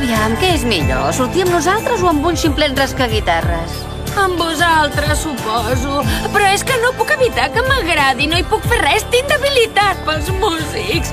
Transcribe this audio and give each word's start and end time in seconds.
Aviam, 0.00 0.32
què 0.40 0.54
és 0.56 0.62
millor? 0.64 1.10
Sortir 1.12 1.42
amb 1.44 1.52
nosaltres 1.52 2.00
o 2.00 2.06
amb 2.08 2.24
un 2.24 2.38
ximplet 2.40 2.72
rascaguitarres? 2.72 3.74
Amb 4.16 4.40
vosaltres, 4.40 5.26
suposo. 5.26 5.98
Però 6.32 6.46
és 6.54 6.64
que 6.64 6.78
no 6.80 6.94
puc 6.96 7.12
evitar 7.18 7.50
que 7.52 7.60
m'agradi. 7.66 8.30
No 8.30 8.40
hi 8.40 8.46
puc 8.48 8.64
fer 8.70 8.78
res. 8.80 9.04
Tinc 9.12 9.28
debilitat 9.28 10.00
pels 10.08 10.32
músics. 10.40 11.12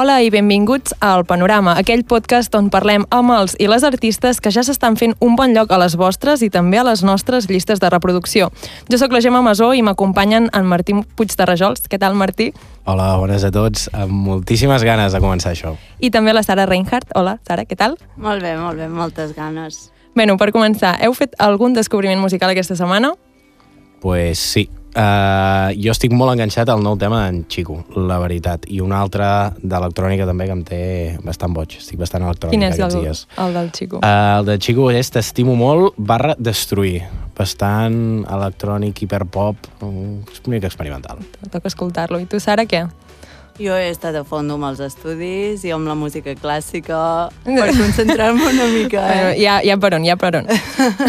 Hola 0.00 0.22
i 0.24 0.30
benvinguts 0.32 0.94
al 1.04 1.26
Panorama, 1.28 1.74
aquell 1.76 2.06
podcast 2.08 2.54
on 2.56 2.70
parlem 2.72 3.02
amb 3.12 3.34
els 3.34 3.52
i 3.60 3.66
les 3.68 3.82
artistes 3.84 4.38
que 4.40 4.48
ja 4.54 4.62
s'estan 4.64 4.94
fent 4.96 5.12
un 5.20 5.34
bon 5.36 5.52
lloc 5.52 5.74
a 5.76 5.78
les 5.82 5.92
vostres 6.00 6.40
i 6.40 6.48
també 6.48 6.80
a 6.80 6.84
les 6.88 7.02
nostres 7.04 7.50
llistes 7.50 7.82
de 7.82 7.90
reproducció. 7.92 8.48
Jo 8.88 8.96
sóc 8.96 9.12
la 9.12 9.20
Gemma 9.20 9.42
Masó 9.44 9.74
i 9.76 9.84
m'acompanyen 9.84 10.48
en 10.56 10.72
Martí 10.72 10.96
Puig 11.18 11.36
de 11.36 11.48
Rajols. 11.52 11.84
Què 11.84 12.00
tal, 12.00 12.16
Martí? 12.16 12.48
Hola, 12.88 13.10
bones 13.20 13.44
a 13.44 13.52
tots. 13.52 13.90
Amb 13.92 14.16
moltíssimes 14.30 14.88
ganes 14.88 15.12
de 15.12 15.20
començar 15.20 15.52
això. 15.52 15.76
I 16.00 16.08
també 16.08 16.32
la 16.32 16.46
Sara 16.48 16.64
Reinhardt. 16.64 17.12
Hola, 17.12 17.36
Sara, 17.44 17.68
què 17.68 17.76
tal? 17.76 18.00
Molt 18.16 18.40
bé, 18.40 18.56
molt 18.56 18.80
bé, 18.80 18.88
moltes 18.88 19.36
ganes. 19.36 19.90
Bueno, 20.16 20.40
per 20.40 20.48
començar, 20.56 20.96
heu 21.04 21.12
fet 21.12 21.36
algun 21.36 21.76
descobriment 21.76 22.24
musical 22.24 22.56
aquesta 22.56 22.72
setmana? 22.72 23.18
Pues 24.00 24.40
sí. 24.40 24.70
Uh, 24.90 25.70
jo 25.78 25.92
estic 25.94 26.10
molt 26.10 26.32
enganxat 26.32 26.70
al 26.72 26.82
nou 26.82 26.96
tema 26.98 27.22
d'en 27.26 27.44
Chico, 27.50 27.76
la 27.94 28.18
veritat. 28.22 28.66
I 28.66 28.80
un 28.82 28.94
altre 28.96 29.24
d'electrònica 29.62 30.26
també 30.26 30.48
que 30.48 30.56
em 30.56 30.64
té 30.66 30.80
bastant 31.22 31.54
boig. 31.54 31.76
Estic 31.78 32.00
bastant 32.00 32.26
electrònica 32.26 32.56
Quin 32.56 32.66
és 32.66 32.80
el, 32.82 32.96
dies. 32.98 33.24
el 33.38 33.54
del 33.54 33.70
Chico? 33.76 34.00
Uh, 34.02 34.40
el 34.40 34.50
de 34.50 34.58
Chico 34.58 34.90
és 34.90 35.12
T'estimo 35.14 35.54
molt 35.58 35.94
barra 35.96 36.34
destruir. 36.38 37.04
Bastant 37.38 38.26
electrònic, 38.28 39.04
hiperpop, 39.04 39.70
un 39.86 40.24
mica 40.50 40.68
experimental. 40.68 41.22
Toca 41.46 41.70
escoltar-lo. 41.70 42.18
I 42.20 42.26
tu, 42.28 42.42
Sara, 42.42 42.66
què? 42.68 42.84
Jo 43.60 43.74
he 43.76 43.90
estat 43.92 44.16
a 44.16 44.22
fons 44.24 44.48
amb 44.54 44.64
els 44.70 44.78
estudis 44.80 45.64
i 45.68 45.72
amb 45.74 45.84
la 45.88 45.94
música 45.94 46.32
clàssica 46.38 47.28
per 47.44 47.66
concentrar-me 47.76 48.46
una 48.48 48.66
mica. 48.72 49.02
Bueno, 49.04 49.28
Eh? 49.36 49.46
ha, 49.46 49.58
hi 49.62 49.70
ha 49.70 49.76
per 49.76 49.92
on, 49.98 50.06
ha 50.08 50.16
per 50.16 50.30
on. 50.40 50.46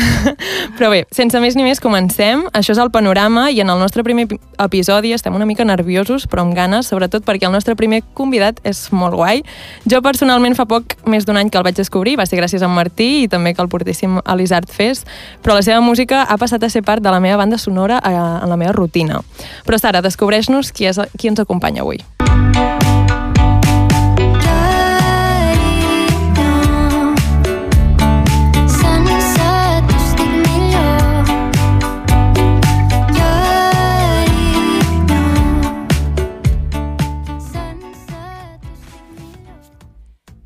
Però 0.77 0.89
bé, 0.91 1.05
sense 1.15 1.39
més 1.39 1.55
ni 1.55 1.63
més, 1.63 1.79
comencem. 1.83 2.43
Això 2.57 2.73
és 2.75 2.81
el 2.81 2.91
panorama 2.91 3.47
i 3.51 3.61
en 3.63 3.69
el 3.71 3.79
nostre 3.79 4.03
primer 4.03 4.25
epi- 4.27 4.39
episodi 4.65 5.13
estem 5.15 5.35
una 5.35 5.45
mica 5.47 5.63
nerviosos, 5.67 6.27
però 6.29 6.43
amb 6.45 6.55
ganes, 6.57 6.87
sobretot 6.91 7.23
perquè 7.27 7.47
el 7.47 7.53
nostre 7.55 7.75
primer 7.79 8.01
convidat 8.17 8.59
és 8.67 8.83
molt 8.91 9.15
guai. 9.15 9.43
Jo 9.89 10.01
personalment 10.05 10.55
fa 10.57 10.65
poc 10.69 10.95
més 11.09 11.25
d'un 11.27 11.37
any 11.39 11.49
que 11.49 11.59
el 11.59 11.65
vaig 11.67 11.77
descobrir, 11.77 12.17
va 12.19 12.25
ser 12.27 12.39
gràcies 12.39 12.61
a 12.63 12.69
en 12.71 12.75
Martí 12.75 13.09
i 13.23 13.27
també 13.31 13.53
que 13.55 13.61
el 13.63 13.69
portéssim 13.71 14.19
a 14.23 14.35
l'Isart 14.35 14.71
Fest, 14.71 15.07
però 15.43 15.55
la 15.57 15.63
seva 15.65 15.81
música 15.81 16.23
ha 16.23 16.37
passat 16.41 16.63
a 16.63 16.69
ser 16.69 16.83
part 16.87 17.03
de 17.03 17.11
la 17.11 17.19
meva 17.23 17.37
banda 17.41 17.57
sonora 17.57 18.01
eh, 18.03 18.15
en 18.15 18.49
la 18.49 18.57
meva 18.57 18.71
rutina. 18.75 19.21
Però 19.67 19.77
Sara, 19.81 20.01
descobreix-nos 20.01 20.71
qui, 20.71 20.87
és, 20.91 20.99
qui 21.17 21.27
ens 21.31 21.39
acompanya 21.43 21.81
avui. 21.85 21.99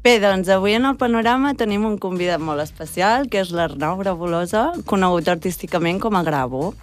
Bé, 0.05 0.19
doncs 0.21 0.51
avui 0.53 0.75
en 0.77 0.83
el 0.85 0.99
panorama 1.01 1.55
tenim 1.57 1.87
un 1.87 1.95
convidat 1.97 2.37
molt 2.37 2.61
especial, 2.61 3.23
que 3.25 3.39
és 3.41 3.49
l'Arnau 3.49 3.97
Grabulosa, 3.97 4.67
conegut 4.85 5.31
artísticament 5.33 5.97
com 6.03 6.13
a 6.13 6.21
Gravo. 6.27 6.75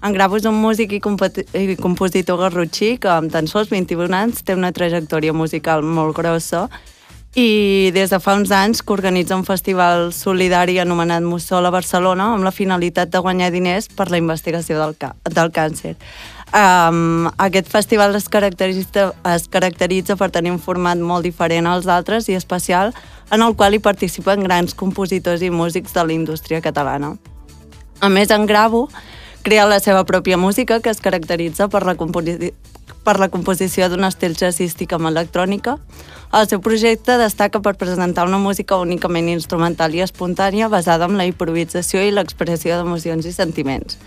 En 0.00 0.14
Gravo 0.16 0.38
és 0.40 0.46
un 0.48 0.56
músic 0.56 0.94
i, 0.96 1.00
i 1.00 1.76
compositor 1.76 2.38
garrotxí 2.40 2.94
que 3.00 3.10
amb 3.12 3.32
tan 3.32 3.48
sols 3.50 3.68
21 3.68 4.16
anys 4.16 4.40
té 4.40 4.56
una 4.56 4.72
trajectòria 4.72 5.34
musical 5.36 5.84
molt 5.84 6.16
grossa 6.16 6.68
i 7.36 7.90
des 7.94 8.10
de 8.10 8.18
fa 8.18 8.34
uns 8.34 8.50
anys 8.50 8.80
que 8.82 8.94
organitza 8.94 9.36
un 9.36 9.44
festival 9.44 10.08
solidari 10.16 10.78
anomenat 10.80 11.22
Mussol 11.22 11.68
a 11.68 11.70
Barcelona 11.70 12.32
amb 12.34 12.48
la 12.48 12.50
finalitat 12.50 13.12
de 13.12 13.20
guanyar 13.22 13.52
diners 13.52 13.90
per 13.92 14.08
la 14.10 14.18
investigació 14.18 14.80
del, 14.80 14.96
del 15.30 15.52
càncer. 15.54 15.94
Um, 16.50 17.28
aquest 17.38 17.68
festival 17.70 18.16
es 18.18 18.26
caracteritza, 18.28 19.12
es 19.30 19.46
caracteritza 19.52 20.16
per 20.16 20.32
tenir 20.34 20.50
un 20.50 20.58
format 20.58 20.98
molt 20.98 21.28
diferent 21.28 21.68
als 21.70 21.86
altres 21.86 22.26
i 22.26 22.34
especial 22.34 22.90
en 23.30 23.44
el 23.44 23.54
qual 23.54 23.76
hi 23.76 23.84
participen 23.84 24.42
grans 24.48 24.74
compositors 24.74 25.44
i 25.46 25.52
músics 25.54 25.94
de 25.94 26.08
la 26.08 26.16
indústria 26.16 26.64
catalana. 26.64 27.14
A 28.00 28.08
més, 28.08 28.32
en 28.34 28.48
Gravo 28.48 28.88
crea 29.42 29.66
la 29.66 29.80
seva 29.80 30.04
pròpia 30.04 30.36
música 30.36 30.80
que 30.80 30.90
es 30.90 31.00
caracteritza 31.00 31.68
per 31.68 31.84
la, 31.86 31.94
composi 31.96 32.52
per 33.04 33.16
la 33.18 33.30
composició 33.32 33.88
d'un 33.88 34.04
estil 34.04 34.36
jazzístic 34.36 34.92
amb 34.92 35.08
electrònica. 35.10 35.78
El 36.36 36.46
seu 36.50 36.60
projecte 36.62 37.16
destaca 37.18 37.60
per 37.64 37.74
presentar 37.80 38.26
una 38.28 38.38
música 38.38 38.76
únicament 38.78 39.30
instrumental 39.32 39.94
i 39.96 40.04
espontània 40.04 40.68
basada 40.68 41.08
en 41.08 41.16
la 41.18 41.26
improvisació 41.26 42.04
i 42.04 42.12
l'expressió 42.14 42.76
d'emocions 42.76 43.26
i 43.26 43.32
sentiments. 43.34 43.98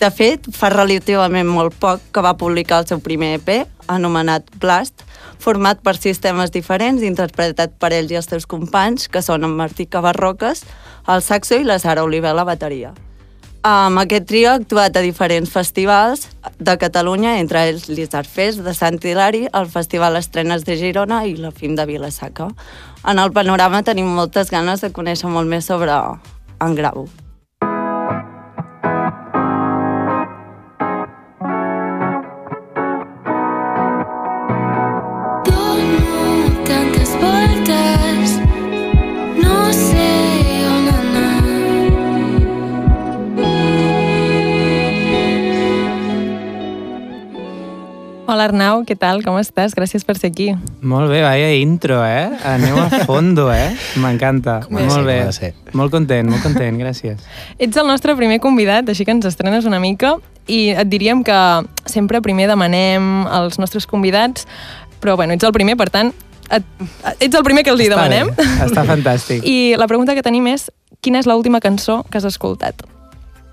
De 0.00 0.10
fet, 0.10 0.48
fa 0.50 0.72
relativament 0.72 1.46
molt 1.46 1.76
poc 1.80 2.02
que 2.12 2.24
va 2.24 2.34
publicar 2.36 2.80
el 2.82 2.88
seu 2.90 2.98
primer 3.00 3.36
EP, 3.38 3.68
anomenat 3.86 4.50
Blast, 4.60 5.04
format 5.38 5.78
per 5.84 5.94
sistemes 5.96 6.50
diferents, 6.50 7.04
interpretat 7.06 7.78
per 7.78 7.92
ells 7.94 8.10
i 8.10 8.18
els 8.18 8.28
seus 8.28 8.48
companys, 8.50 9.06
que 9.06 9.22
són 9.22 9.46
en 9.46 9.54
Martí 9.54 9.86
Cabarroques, 9.86 10.64
el 11.06 11.22
saxo 11.22 11.60
i 11.60 11.68
la 11.68 11.78
Sara 11.78 12.02
Oliver 12.02 12.32
a 12.32 12.40
la 12.40 12.48
bateria. 12.48 12.94
Amb 13.64 13.96
aquest 13.96 14.26
trio 14.28 14.50
ha 14.50 14.58
actuat 14.58 14.98
a 14.98 15.00
diferents 15.00 15.48
festivals 15.48 16.26
de 16.60 16.74
Catalunya, 16.76 17.38
entre 17.40 17.62
ells 17.70 17.86
l'Isart 17.88 18.28
Fest 18.28 18.60
de 18.60 18.74
Sant 18.76 19.00
Hilari, 19.00 19.46
el 19.56 19.70
Festival 19.72 20.20
Estrenes 20.20 20.68
de 20.68 20.76
Girona 20.76 21.22
i 21.24 21.32
la 21.40 21.48
FIM 21.48 21.72
de 21.80 21.88
Vilasaca. 21.88 22.50
En 23.08 23.24
el 23.24 23.32
panorama 23.32 23.80
tenim 23.80 24.12
moltes 24.20 24.52
ganes 24.52 24.84
de 24.84 24.92
conèixer 24.92 25.32
molt 25.32 25.48
més 25.48 25.64
sobre 25.64 25.96
en 25.96 26.76
Grau. 26.76 27.08
Hola 48.44 48.50
Arnau, 48.52 48.82
què 48.84 48.92
tal? 48.92 49.22
Com 49.24 49.38
estàs? 49.40 49.72
Gràcies 49.72 50.02
per 50.04 50.18
ser 50.20 50.28
aquí. 50.28 50.50
Molt 50.84 51.08
bé, 51.08 51.22
vaya 51.24 51.46
intro, 51.56 52.02
eh? 52.04 52.26
Aneu 52.44 52.76
a 52.76 52.90
fondo, 53.08 53.46
eh? 53.48 53.70
M'encanta. 53.96 54.58
Molt 54.68 55.06
bé. 55.08 55.14
ser. 55.32 55.54
Molt 55.72 55.88
content, 55.94 56.28
molt 56.28 56.44
content, 56.44 56.76
gràcies. 56.76 57.22
Ets 57.56 57.80
el 57.80 57.88
nostre 57.88 58.12
primer 58.18 58.42
convidat, 58.44 58.90
així 58.92 59.06
que 59.08 59.14
ens 59.16 59.24
estrenes 59.24 59.64
una 59.64 59.78
mica 59.80 60.18
i 60.44 60.74
et 60.76 60.90
diríem 60.92 61.22
que 61.24 61.38
sempre 61.88 62.20
primer 62.20 62.50
demanem 62.50 63.24
als 63.32 63.56
nostres 63.56 63.88
convidats, 63.88 64.44
però 65.00 65.16
bueno, 65.16 65.32
ets 65.32 65.48
el 65.48 65.56
primer, 65.56 65.78
per 65.80 65.88
tant, 65.88 66.12
et, 66.52 66.68
ets 67.16 67.32
el 67.32 67.48
primer 67.48 67.64
que 67.64 67.72
els 67.72 67.80
hi 67.80 67.88
Està 67.88 67.96
demanem. 67.96 68.28
bé, 68.36 68.50
Està 68.68 68.84
fantàstic. 68.84 69.40
I 69.56 69.72
la 69.80 69.88
pregunta 69.88 70.12
que 70.12 70.26
tenim 70.26 70.52
és, 70.52 70.68
quina 71.00 71.24
és 71.24 71.24
l'última 71.24 71.64
cançó 71.64 72.02
que 72.10 72.20
has 72.20 72.28
escoltat? 72.28 72.84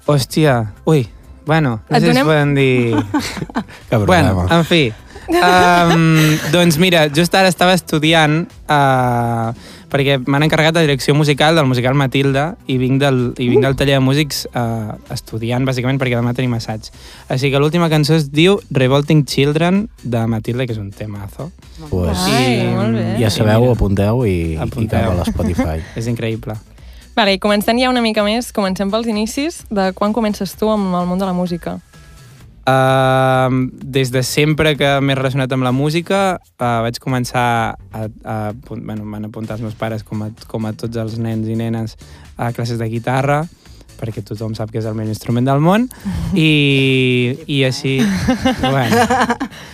Hòstia, 0.03 0.73
ui, 0.83 1.07
bueno, 1.45 1.81
no 1.89 1.97
Et 1.97 2.01
sé 2.03 2.07
si 2.07 2.11
donem- 2.11 2.21
es 2.21 2.23
poden 2.23 2.55
dir... 2.55 2.95
Que 3.89 3.97
bueno, 3.97 4.33
problema. 4.35 4.47
en 4.59 4.65
fi. 4.65 4.83
Um, 5.31 6.35
doncs 6.51 6.75
mira, 6.81 7.05
just 7.15 7.33
ara 7.37 7.47
estava 7.47 7.71
estudiant 7.77 8.41
uh, 8.67 9.53
perquè 9.91 10.17
m'han 10.25 10.43
encarregat 10.43 10.73
de 10.75 10.81
direcció 10.83 11.13
musical 11.15 11.55
del 11.55 11.67
musical 11.69 11.93
Matilda 11.95 12.57
i 12.67 12.75
vinc 12.81 12.99
del, 12.99 13.19
i 13.39 13.47
vinc 13.51 13.63
del 13.63 13.77
taller 13.79 13.95
de 13.99 14.03
músics 14.03 14.41
uh, 14.51 14.97
estudiant, 15.13 15.63
bàsicament, 15.67 16.01
perquè 16.01 16.17
demà 16.19 16.33
tenim 16.35 16.57
assaig. 16.57 16.89
Així 17.31 17.51
que 17.53 17.61
l'última 17.63 17.87
cançó 17.93 18.17
es 18.17 18.27
diu 18.33 18.57
Revolting 18.75 19.23
Children 19.29 19.85
de 20.03 20.25
Matilda, 20.27 20.65
que 20.67 20.75
és 20.75 20.81
un 20.81 20.91
temazo. 20.91 21.51
Pues, 21.89 22.25
Ai, 22.27 22.65
molt 22.75 22.97
bé. 22.97 23.05
ja 23.21 23.29
sabeu, 23.31 23.61
mira. 23.69 23.77
apunteu 23.77 24.25
i, 24.27 24.35
i 24.55 24.59
Apunteu. 24.59 24.99
cap 24.99 25.15
a 25.15 25.21
l'Spotify. 25.21 25.79
És 26.01 26.07
increïble. 26.11 26.57
Vale, 27.15 27.35
i 27.35 27.39
començant 27.43 27.77
ja 27.79 27.89
una 27.91 28.01
mica 28.01 28.23
més, 28.23 28.51
comencem 28.55 28.91
pels 28.91 29.07
inicis 29.11 29.61
de 29.69 29.91
quan 29.97 30.13
comences 30.15 30.53
tu 30.57 30.69
amb 30.71 30.93
el 30.95 31.07
món 31.09 31.19
de 31.19 31.27
la 31.27 31.33
música. 31.35 31.77
Uh, 32.61 33.49
des 33.83 34.11
de 34.13 34.21
sempre 34.23 34.75
que 34.77 34.87
m'he 35.01 35.15
relacionat 35.17 35.49
amb 35.51 35.65
la 35.65 35.71
música 35.73 36.37
uh, 36.37 36.65
vaig 36.85 36.99
començar 37.01 37.73
a, 37.73 38.03
a 38.05 38.35
apun- 38.51 38.83
bueno, 38.85 39.01
m'han 39.01 39.25
apuntat 39.25 39.57
els 39.57 39.63
meus 39.65 39.73
pares 39.79 40.03
com 40.05 40.21
a, 40.21 40.27
com 40.47 40.67
a 40.69 40.71
tots 40.77 40.95
els 41.01 41.15
nens 41.17 41.49
i 41.49 41.55
nenes 41.57 41.97
a 42.37 42.51
classes 42.53 42.77
de 42.77 42.85
guitarra 42.85 43.39
perquè 43.97 44.21
tothom 44.21 44.53
sap 44.53 44.69
que 44.69 44.77
és 44.77 44.85
el 44.85 44.93
millor 44.93 45.09
instrument 45.15 45.49
del 45.49 45.59
món 45.59 45.89
i, 46.37 47.33
i 47.49 47.63
així 47.65 47.97
bueno, 48.61 49.01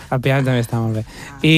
el 0.07 0.23
piano 0.23 0.47
també 0.47 0.63
està 0.63 0.79
molt 0.79 1.01
bé 1.01 1.03
i, 1.43 1.57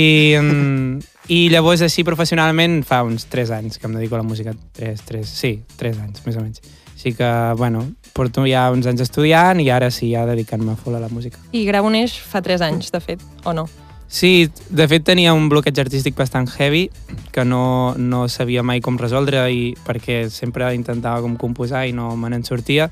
I 1.30 1.44
llavors, 1.54 1.84
així 1.86 2.02
professionalment, 2.02 2.80
fa 2.90 3.04
uns 3.06 3.28
3 3.30 3.52
anys 3.60 3.78
que 3.78 3.86
em 3.86 3.94
dedico 3.94 4.18
a 4.18 4.22
la 4.24 4.26
música. 4.26 4.56
3, 4.74 5.04
3, 5.06 5.28
sí, 5.30 5.60
3 5.78 6.00
anys, 6.02 6.24
més 6.26 6.40
o 6.40 6.42
menys. 6.42 6.64
Així 6.96 7.14
que, 7.14 7.30
bueno, 7.56 7.84
porto 8.18 8.48
ja 8.50 8.64
uns 8.74 8.90
anys 8.90 9.04
estudiant 9.06 9.62
i 9.62 9.70
ara 9.70 9.92
sí, 9.94 10.10
ja 10.16 10.26
dedicant-me 10.26 10.74
full 10.76 10.98
a 10.98 11.04
la 11.04 11.12
música. 11.14 11.38
I 11.54 11.62
Gravo 11.68 11.92
neix 11.94 12.18
fa 12.18 12.42
3 12.42 12.66
anys, 12.66 12.90
de 12.92 13.00
fet, 13.04 13.22
o 13.46 13.54
no? 13.54 13.68
Sí, 14.10 14.50
de 14.74 14.88
fet 14.90 15.06
tenia 15.06 15.36
un 15.38 15.52
bloqueig 15.54 15.78
artístic 15.78 16.18
bastant 16.18 16.50
heavy 16.58 16.90
que 17.32 17.46
no, 17.46 17.94
no 17.94 18.26
sabia 18.28 18.66
mai 18.66 18.82
com 18.82 18.98
resoldre 18.98 19.46
i 19.54 19.76
perquè 19.86 20.24
sempre 20.34 20.74
intentava 20.74 21.22
com 21.22 21.38
composar 21.38 21.86
i 21.86 21.94
no 21.94 22.16
me 22.18 22.34
n'en 22.34 22.42
sortia 22.42 22.90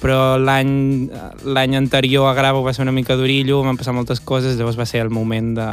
però 0.00 0.38
l'any 0.40 1.10
l'any 1.44 1.76
anterior 1.76 2.30
a 2.30 2.34
Gravo 2.36 2.64
va 2.64 2.72
ser 2.72 2.84
una 2.88 2.96
mica 2.96 3.16
d'orillo, 3.16 3.62
van 3.64 3.76
passar 3.76 3.92
moltes 3.96 4.20
coses, 4.20 4.56
llavors 4.56 4.80
va 4.80 4.88
ser 4.88 5.04
el 5.04 5.12
moment 5.12 5.54
de, 5.56 5.68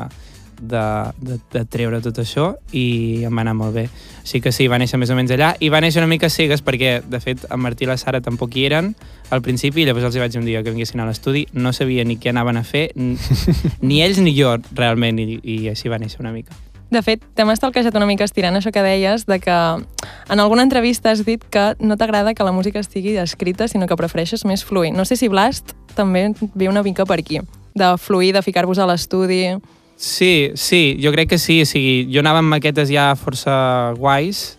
de, 0.64 0.84
de, 1.22 1.38
de 1.54 1.64
treure 1.70 2.00
tot 2.04 2.20
això 2.24 2.54
i 2.72 3.24
em 3.28 3.36
va 3.36 3.44
anar 3.46 3.56
molt 3.60 3.76
bé. 3.76 3.88
Així 4.24 4.40
que 4.42 4.54
sí, 4.56 4.70
va 4.72 4.80
néixer 4.82 5.00
més 5.02 5.12
o 5.12 5.18
menys 5.20 5.34
allà 5.36 5.54
i 5.60 5.70
va 5.74 5.82
néixer 5.84 6.02
una 6.02 6.12
mica 6.12 6.32
cegues 6.32 6.64
perquè, 6.64 6.98
de 7.06 7.20
fet, 7.24 7.46
en 7.50 7.62
Martí 7.64 7.88
i 7.88 7.92
la 7.92 8.00
Sara 8.00 8.24
tampoc 8.24 8.56
hi 8.56 8.68
eren 8.70 8.94
al 9.34 9.42
principi 9.42 9.84
i 9.84 9.88
llavors 9.88 10.08
els 10.10 10.18
hi 10.18 10.22
vaig 10.24 10.34
dir 10.34 10.42
un 10.42 10.48
dia 10.48 10.62
que 10.64 10.72
vinguessin 10.72 11.02
a 11.02 11.08
l'estudi, 11.08 11.48
no 11.54 11.74
sabia 11.74 12.06
ni 12.06 12.20
què 12.22 12.32
anaven 12.32 12.60
a 12.60 12.64
fer, 12.68 12.90
ni, 13.88 14.04
ells 14.04 14.22
ni 14.22 14.36
jo 14.38 14.56
realment, 14.78 15.20
i, 15.20 15.40
i 15.42 15.58
així 15.72 15.92
va 15.92 16.00
néixer 16.02 16.22
una 16.24 16.34
mica. 16.36 16.56
De 16.94 17.02
fet, 17.02 17.24
t'hem 17.34 17.50
estalquejat 17.50 17.96
una 17.98 18.06
mica 18.06 18.26
estirant 18.28 18.54
això 18.54 18.70
que 18.74 18.84
deies, 18.86 19.26
de 19.26 19.40
que 19.42 19.54
en 19.54 20.40
alguna 20.40 20.62
entrevista 20.62 21.10
has 21.10 21.24
dit 21.26 21.42
que 21.50 21.72
no 21.80 21.98
t'agrada 21.98 22.36
que 22.38 22.46
la 22.46 22.54
música 22.54 22.84
estigui 22.84 23.16
escrita, 23.18 23.68
sinó 23.68 23.88
que 23.90 23.98
prefereixes 23.98 24.46
més 24.46 24.62
fluir. 24.62 24.94
No 24.94 25.06
sé 25.10 25.18
si 25.18 25.32
Blast 25.32 25.74
també 25.98 26.28
ve 26.54 26.70
una 26.70 26.84
mica 26.86 27.08
per 27.10 27.18
aquí, 27.24 27.42
de 27.74 27.96
fluir, 27.98 28.34
de 28.38 28.46
ficar-vos 28.46 28.78
a 28.78 28.90
l'estudi... 28.90 29.58
Sí, 29.96 30.52
sí, 30.56 30.98
jo 31.02 31.12
crec 31.14 31.30
que 31.30 31.40
sí. 31.40 31.62
O 31.64 31.66
sigui, 31.70 32.08
jo 32.12 32.24
anava 32.24 32.44
amb 32.44 32.52
maquetes 32.52 32.92
ja 32.92 33.12
força 33.20 33.94
guais, 33.98 34.58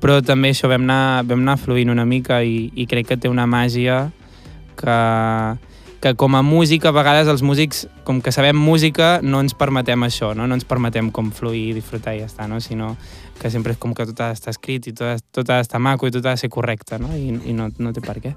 però 0.00 0.20
també 0.24 0.54
això 0.54 0.70
vam 0.70 0.86
anar, 0.88 1.24
vam 1.28 1.44
anar 1.44 1.58
fluint 1.60 1.92
una 1.92 2.06
mica 2.08 2.42
i, 2.42 2.70
i 2.74 2.86
crec 2.90 3.12
que 3.12 3.20
té 3.20 3.30
una 3.30 3.46
màgia 3.46 4.08
que, 4.80 4.98
que 6.00 6.14
com 6.16 6.36
a 6.36 6.42
músic, 6.42 6.86
a 6.88 6.94
vegades 6.96 7.28
els 7.28 7.44
músics, 7.44 7.84
com 8.04 8.22
que 8.24 8.32
sabem 8.32 8.56
música, 8.56 9.18
no 9.22 9.42
ens 9.44 9.54
permetem 9.54 10.08
això, 10.08 10.32
no, 10.34 10.48
no 10.48 10.56
ens 10.56 10.64
permetem 10.64 11.12
com 11.12 11.30
fluir 11.30 11.68
i 11.70 11.74
disfrutar 11.76 12.16
i 12.16 12.24
ja 12.24 12.30
està, 12.30 12.48
no? 12.48 12.60
sinó 12.64 12.94
que 13.40 13.50
sempre 13.52 13.72
és 13.76 13.80
com 13.80 13.94
que 13.96 14.04
tot 14.08 14.20
ha 14.20 14.30
d'estar 14.32 14.52
escrit 14.52 14.90
i 14.90 14.92
tot 14.96 15.24
tot 15.32 15.48
ha 15.48 15.60
d'estar 15.60 15.80
maco 15.80 16.08
i 16.08 16.12
tot 16.12 16.26
ha 16.26 16.34
de 16.36 16.42
ser 16.42 16.50
correcte, 16.52 16.98
no? 17.00 17.08
I, 17.16 17.32
i 17.48 17.56
no, 17.56 17.70
no 17.78 17.92
té 17.96 18.02
per 18.04 18.18
què. 18.20 18.34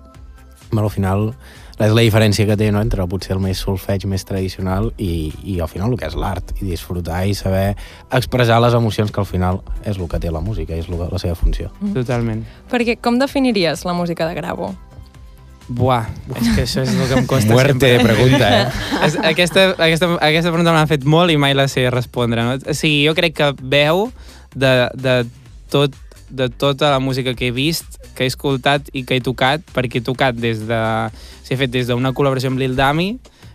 Bueno, 0.72 0.88
al 0.88 0.94
final 0.94 1.34
és 1.80 1.92
la 1.92 2.02
diferència 2.06 2.46
que 2.46 2.56
té 2.58 2.68
no? 2.72 2.82
entre 2.82 3.06
potser 3.10 3.34
el 3.36 3.42
més 3.42 3.58
solfeig 3.58 4.06
més 4.06 4.24
tradicional 4.26 4.92
i, 5.02 5.34
i 5.44 5.60
al 5.60 5.68
final 5.72 5.92
el 5.92 5.98
que 5.98 6.06
és 6.06 6.16
l'art 6.16 6.54
i 6.62 6.66
disfrutar 6.68 7.24
i 7.26 7.34
saber 7.34 7.76
expressar 8.14 8.60
les 8.62 8.74
emocions 8.78 9.12
que 9.12 9.20
al 9.20 9.26
final 9.26 9.62
és 9.84 9.98
el 9.98 10.08
que 10.08 10.20
té 10.22 10.30
la 10.32 10.40
música, 10.42 10.76
és 10.78 10.88
lo- 10.88 11.10
la 11.12 11.20
seva 11.20 11.34
funció. 11.36 11.72
Totalment. 11.96 12.44
Perquè 12.72 13.00
com 13.02 13.18
definiries 13.20 13.86
la 13.86 13.94
música 13.98 14.28
de 14.30 14.36
Gravo? 14.38 14.74
Buah, 15.68 16.10
és 16.36 16.48
que 16.58 16.64
això 16.66 16.82
és 16.84 16.92
el 16.92 17.08
que 17.08 17.20
em 17.22 17.26
costa 17.26 17.54
Muerte 17.54 17.72
sempre. 17.80 17.92
de 17.98 18.04
pregunta, 18.04 18.48
eh? 18.52 18.72
Aquesta, 19.32 19.70
aquesta, 19.80 20.10
aquesta 20.20 20.52
pregunta 20.52 20.74
m'ha 20.76 20.88
fet 20.92 21.06
molt 21.08 21.32
i 21.32 21.38
mai 21.40 21.56
la 21.56 21.70
sé 21.72 21.86
respondre. 21.90 22.44
No? 22.44 22.58
O 22.60 22.74
sigui, 22.76 23.06
jo 23.08 23.14
crec 23.16 23.38
que 23.38 23.48
veu 23.62 24.10
de, 24.54 24.74
de, 25.00 25.14
tot, 25.72 25.96
de 26.34 26.50
tota 26.50 26.90
la 26.90 27.00
música 27.00 27.36
que 27.38 27.48
he 27.48 27.54
vist, 27.54 28.00
que 28.18 28.26
he 28.26 28.32
escoltat 28.32 28.90
i 28.94 29.06
que 29.06 29.20
he 29.20 29.24
tocat, 29.24 29.62
perquè 29.76 30.02
he 30.02 30.06
tocat 30.06 30.36
des 30.36 30.66
de... 30.68 30.82
S'he 31.46 31.58
fet 31.60 31.72
des 31.72 31.90
d'una 31.90 32.14
col·laboració 32.18 32.50
amb 32.50 32.62
Lil 32.62 32.74
Dami 32.80 33.14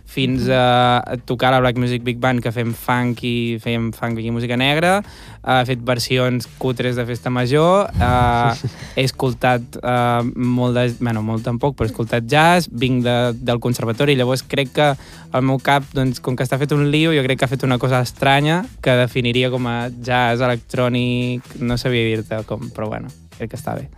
fins 0.09 0.47
a 0.49 1.17
tocar 1.25 1.51
la 1.51 1.59
Black 1.59 1.77
Music 1.77 2.03
Big 2.03 2.17
Band 2.17 2.41
que 2.41 2.51
fem 2.51 2.71
funk 2.73 3.21
i 3.27 3.59
fèiem 3.61 3.91
funk 3.93 4.17
i 4.23 4.31
música 4.33 4.57
negra, 4.57 4.99
he 5.39 5.57
fet 5.69 5.83
versions 5.85 6.47
cutres 6.59 6.97
de 6.97 7.05
festa 7.05 7.29
major, 7.29 7.91
eh, 7.93 8.71
he 8.97 9.05
escoltat 9.09 9.77
eh, 9.77 10.23
molt 10.35 10.79
de... 10.79 10.87
Bueno, 10.99 11.21
molt 11.25 11.45
tampoc, 11.45 11.77
però 11.77 11.87
he 11.87 11.93
escoltat 11.93 12.25
jazz, 12.29 12.69
vinc 12.71 13.03
de, 13.05 13.17
del 13.37 13.61
conservatori, 13.61 14.17
llavors 14.17 14.43
crec 14.49 14.73
que 14.75 14.89
el 15.29 15.45
meu 15.45 15.61
cap, 15.61 15.85
doncs, 15.93 16.23
com 16.25 16.35
que 16.35 16.47
està 16.47 16.57
fet 16.57 16.73
un 16.73 16.87
lío, 16.89 17.13
jo 17.13 17.23
crec 17.25 17.39
que 17.39 17.47
ha 17.47 17.51
fet 17.51 17.67
una 17.67 17.77
cosa 17.81 18.01
estranya 18.01 18.63
que 18.81 18.97
definiria 18.97 19.53
com 19.53 19.69
a 19.69 19.77
jazz, 19.93 20.41
electrònic, 20.41 21.53
no 21.61 21.77
sabia 21.77 22.09
dir-te 22.09 22.41
com, 22.49 22.71
però 22.73 22.89
bueno, 22.89 23.13
crec 23.37 23.53
que 23.53 23.61
està 23.61 23.77
bé. 23.77 23.89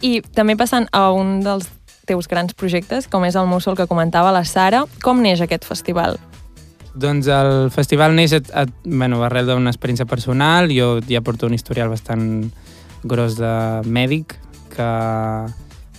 I 0.00 0.22
també 0.32 0.56
passant 0.56 0.86
a 0.96 1.10
un 1.12 1.42
dels 1.44 1.68
teus 2.06 2.28
grans 2.28 2.54
projectes, 2.54 3.06
com 3.10 3.24
és 3.24 3.36
el 3.36 3.48
Mussol 3.50 3.76
que 3.78 3.88
comentava 3.90 4.32
la 4.34 4.44
Sara, 4.44 4.84
com 5.04 5.22
neix 5.22 5.42
aquest 5.44 5.66
festival? 5.68 6.18
Doncs 6.90 7.28
el 7.30 7.70
festival 7.70 8.16
neix 8.18 8.34
a, 8.34 8.40
a, 8.62 8.66
bueno, 8.84 9.22
arrel 9.22 9.46
d'una 9.46 9.70
experiència 9.70 10.08
personal. 10.10 10.70
Jo 10.74 10.98
ja 11.06 11.22
porto 11.22 11.46
un 11.46 11.54
historial 11.54 11.90
bastant 11.92 12.50
gros 13.06 13.36
de 13.38 13.52
mèdic, 13.86 14.34
que 14.74 14.88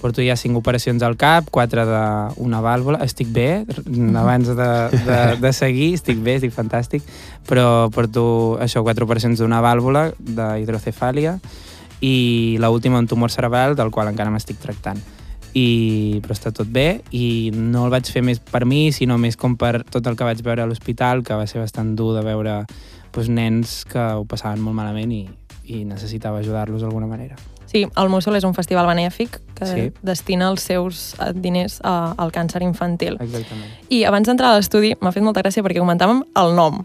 porto 0.02 0.24
ja 0.26 0.36
cinc 0.36 0.58
operacions 0.58 1.04
al 1.06 1.16
cap, 1.16 1.48
quatre 1.54 1.86
d'una 1.86 2.60
vàlvula. 2.66 3.00
Estic 3.06 3.30
bé, 3.32 3.64
abans 4.18 4.50
de, 4.50 4.72
de, 5.06 5.20
de 5.40 5.54
seguir, 5.54 5.94
estic 5.96 6.20
bé, 6.26 6.40
estic 6.42 6.56
fantàstic, 6.56 7.06
però 7.48 7.88
porto 7.94 8.58
això, 8.60 8.84
quatre 8.84 9.06
operacions 9.06 9.40
d'una 9.40 9.62
vàlvula, 9.64 10.10
d'hidrocefàlia, 10.20 11.38
i 12.02 12.58
l 12.58 12.74
última 12.74 13.00
un 13.00 13.08
tumor 13.08 13.32
cerebral, 13.32 13.78
del 13.78 13.94
qual 13.94 14.10
encara 14.10 14.34
m'estic 14.34 14.60
tractant 14.60 15.00
i, 15.54 16.20
però 16.24 16.36
està 16.36 16.52
tot 16.56 16.68
bé 16.72 17.02
i 17.12 17.52
no 17.54 17.86
el 17.86 17.92
vaig 17.92 18.08
fer 18.12 18.24
més 18.24 18.40
per 18.40 18.64
mi, 18.66 18.92
sinó 18.96 19.18
més 19.20 19.36
com 19.38 19.58
per 19.60 19.84
tot 19.84 20.08
el 20.08 20.16
que 20.16 20.24
vaig 20.28 20.42
veure 20.46 20.64
a 20.64 20.68
l'hospital, 20.70 21.24
que 21.24 21.36
va 21.36 21.48
ser 21.48 21.60
bastant 21.62 21.96
dur 21.96 22.14
de 22.16 22.24
veure 22.26 22.62
doncs, 23.12 23.28
nens 23.30 23.82
que 23.92 24.00
ho 24.16 24.24
passaven 24.26 24.62
molt 24.64 24.76
malament 24.78 25.12
i, 25.12 25.26
i 25.72 25.84
necessitava 25.86 26.40
ajudar-los 26.40 26.82
d'alguna 26.82 27.08
manera. 27.08 27.36
Sí, 27.72 27.86
el 27.88 28.10
Mussol 28.12 28.36
és 28.36 28.44
un 28.44 28.54
festival 28.56 28.88
benèfic 28.88 29.38
que 29.56 29.66
Sí. 29.68 29.84
destina 30.04 30.50
els 30.52 30.62
seus 30.62 31.14
eh, 31.20 31.32
diners 31.34 31.80
a, 31.84 32.14
al 32.18 32.32
càncer 32.32 32.62
infantil. 32.64 33.16
Exactament. 33.20 33.70
I 33.90 34.04
abans 34.04 34.28
d'entrar 34.28 34.50
a 34.52 34.58
l'estudi 34.58 34.96
m'ha 35.00 35.12
fet 35.16 35.24
molta 35.24 35.40
gràcia 35.44 35.64
perquè 35.64 35.80
comentàvem 35.80 36.24
el 36.36 36.56
nom. 36.56 36.82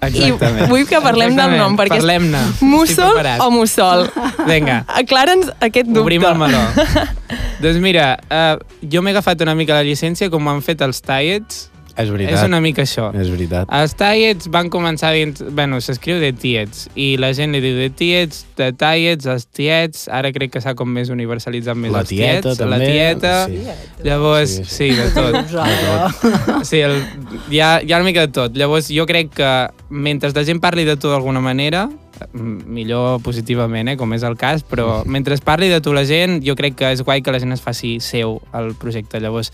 Exactament. 0.00 0.66
I 0.66 0.70
vull 0.70 0.84
que 0.86 1.00
parlem 1.02 1.32
del 1.34 1.38
Exactament. 1.38 1.62
nom, 1.62 1.76
perquè 1.78 1.98
és 1.98 2.04
Parlem-ne. 2.04 2.42
Estic 2.52 2.68
Mussol 2.70 3.16
o 3.42 3.48
Mussol? 3.50 4.04
Vinga, 4.46 4.84
Aclara'ns 5.00 5.50
aquest 5.58 5.88
dubte. 5.90 6.04
obrim 6.04 6.24
el 6.28 6.36
meló. 6.38 6.60
doncs 7.64 7.80
mira, 7.82 8.12
uh, 8.30 8.60
jo 8.86 9.02
m'he 9.02 9.10
agafat 9.16 9.42
una 9.42 9.56
mica 9.58 9.74
la 9.74 9.82
llicència 9.82 10.30
com 10.30 10.46
han 10.48 10.62
fet 10.62 10.84
els 10.86 11.02
Tiets. 11.02 11.66
És 11.98 12.10
veritat. 12.14 12.36
És 12.38 12.44
una 12.46 12.60
mica 12.62 12.84
això. 12.86 13.08
És 13.18 13.28
veritat. 13.32 13.68
Els 13.74 13.94
Tiets 13.98 14.46
van 14.54 14.70
començar 14.70 15.10
dins... 15.16 15.42
Bueno, 15.50 15.80
s'escriu 15.82 16.20
de 16.22 16.30
Tiets, 16.32 16.86
i 16.94 17.16
la 17.18 17.32
gent 17.34 17.52
li 17.56 17.60
diu 17.64 17.74
de 17.80 17.88
Tiets, 17.90 18.44
de 18.58 18.70
Tiets, 18.78 19.26
els 19.26 19.46
Tiets, 19.50 20.04
ara 20.14 20.30
crec 20.34 20.52
que 20.54 20.62
s'ha 20.62 20.76
com 20.78 20.88
més 20.94 21.10
universalitzat 21.10 21.76
més 21.76 21.90
La 21.92 22.04
els 22.06 22.12
tieta, 22.14 22.52
Tiets, 22.54 22.58
també. 22.62 22.78
la 22.78 22.78
tieta... 22.86 23.34
Sí. 23.50 24.04
Llavors, 24.06 24.50
Sí, 24.58 24.64
sí, 24.64 24.90
sí. 24.90 24.94
de 24.94 25.08
tot. 25.16 26.62
Sí, 26.70 26.78
el, 26.86 27.00
hi, 27.50 27.58
ha, 27.60 27.80
hi 27.82 27.92
ha 27.92 27.96
una 27.98 28.06
mica 28.06 28.26
de 28.26 28.32
tot. 28.32 28.54
Llavors, 28.56 28.88
jo 28.94 29.06
crec 29.10 29.34
que 29.34 29.50
mentre 29.90 30.30
la 30.34 30.44
gent 30.46 30.60
parli 30.62 30.84
de 30.86 30.96
tu 30.96 31.10
d'alguna 31.10 31.40
manera, 31.42 31.88
millor 32.34 33.20
positivament, 33.22 33.88
eh, 33.92 33.96
com 33.96 34.12
és 34.16 34.24
el 34.26 34.36
cas, 34.38 34.64
però 34.66 35.02
mentre 35.06 35.34
es 35.34 35.42
parli 35.44 35.68
de 35.70 35.80
tu 35.80 35.92
la 35.94 36.04
gent, 36.08 36.40
jo 36.46 36.54
crec 36.58 36.74
que 36.78 36.92
és 36.94 37.02
guai 37.06 37.22
que 37.22 37.34
la 37.34 37.38
gent 37.42 37.54
es 37.54 37.62
faci 37.62 37.98
seu 38.02 38.40
el 38.54 38.72
projecte. 38.78 39.20
Llavors, 39.22 39.52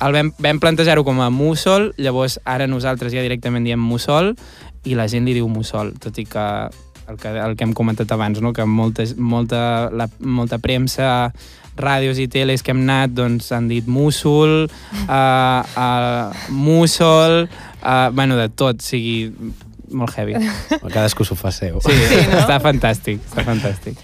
el 0.00 0.16
vam, 0.16 0.32
vam 0.38 0.60
plantejar-ho 0.62 1.04
com 1.04 1.20
a 1.20 1.30
Mussol, 1.30 1.90
llavors 2.00 2.38
ara 2.48 2.68
nosaltres 2.70 3.12
ja 3.14 3.24
directament 3.24 3.66
diem 3.66 3.80
Mussol, 3.80 4.34
i 4.88 4.96
la 4.96 5.08
gent 5.12 5.26
li 5.28 5.36
diu 5.36 5.48
Mussol, 5.52 5.92
tot 6.00 6.18
i 6.20 6.24
que 6.28 6.46
el 7.10 7.18
que, 7.18 7.28
el 7.28 7.56
que 7.56 7.66
hem 7.66 7.72
comentat 7.74 8.12
abans, 8.14 8.40
no? 8.40 8.52
que 8.54 8.64
molta, 8.64 9.04
molta, 9.18 9.62
la, 9.90 10.06
molta 10.22 10.60
premsa, 10.62 11.32
ràdios 11.80 12.20
i 12.20 12.28
teles 12.30 12.62
que 12.62 12.74
hem 12.74 12.84
anat 12.84 13.16
doncs, 13.16 13.50
han 13.56 13.68
dit 13.70 13.88
Músol, 13.90 14.68
uh, 14.68 15.10
uh, 15.10 16.46
Mussol, 16.54 17.48
uh, 17.82 18.08
bueno, 18.14 18.38
de 18.38 18.48
tot, 18.52 18.80
o 18.80 18.86
sigui, 18.86 19.30
molt 19.90 20.14
heavy. 20.16 20.38
Cadascú 20.86 21.26
s'ho 21.26 21.36
fa 21.38 21.50
seu. 21.54 21.80
Sí, 21.82 21.96
sí 22.06 22.22
no? 22.30 22.40
està 22.44 22.60
fantàstic, 22.62 23.22
està 23.26 23.46
fantàstic. 23.46 23.98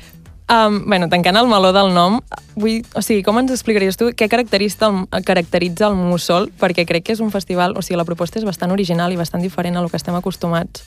Um, 0.46 0.84
bueno, 0.86 1.08
tancant 1.10 1.34
el 1.40 1.48
meló 1.50 1.72
del 1.74 1.88
nom, 1.90 2.20
vull, 2.54 2.84
o 2.94 3.02
sigui, 3.02 3.24
com 3.26 3.40
ens 3.40 3.50
explicaries 3.50 3.96
tu 3.98 4.12
què 4.14 4.28
caracteritza 4.30 4.86
el, 4.92 5.24
caracteritza 5.26 5.88
el 5.88 5.96
Mussol? 5.98 6.52
Perquè 6.60 6.84
crec 6.86 7.08
que 7.08 7.16
és 7.16 7.22
un 7.24 7.32
festival, 7.34 7.74
o 7.74 7.82
sigui, 7.82 7.98
la 7.98 8.06
proposta 8.06 8.38
és 8.38 8.46
bastant 8.46 8.70
original 8.70 9.10
i 9.10 9.18
bastant 9.18 9.42
diferent 9.42 9.74
a 9.74 9.82
lo 9.82 9.90
que 9.90 9.98
estem 9.98 10.14
acostumats. 10.14 10.84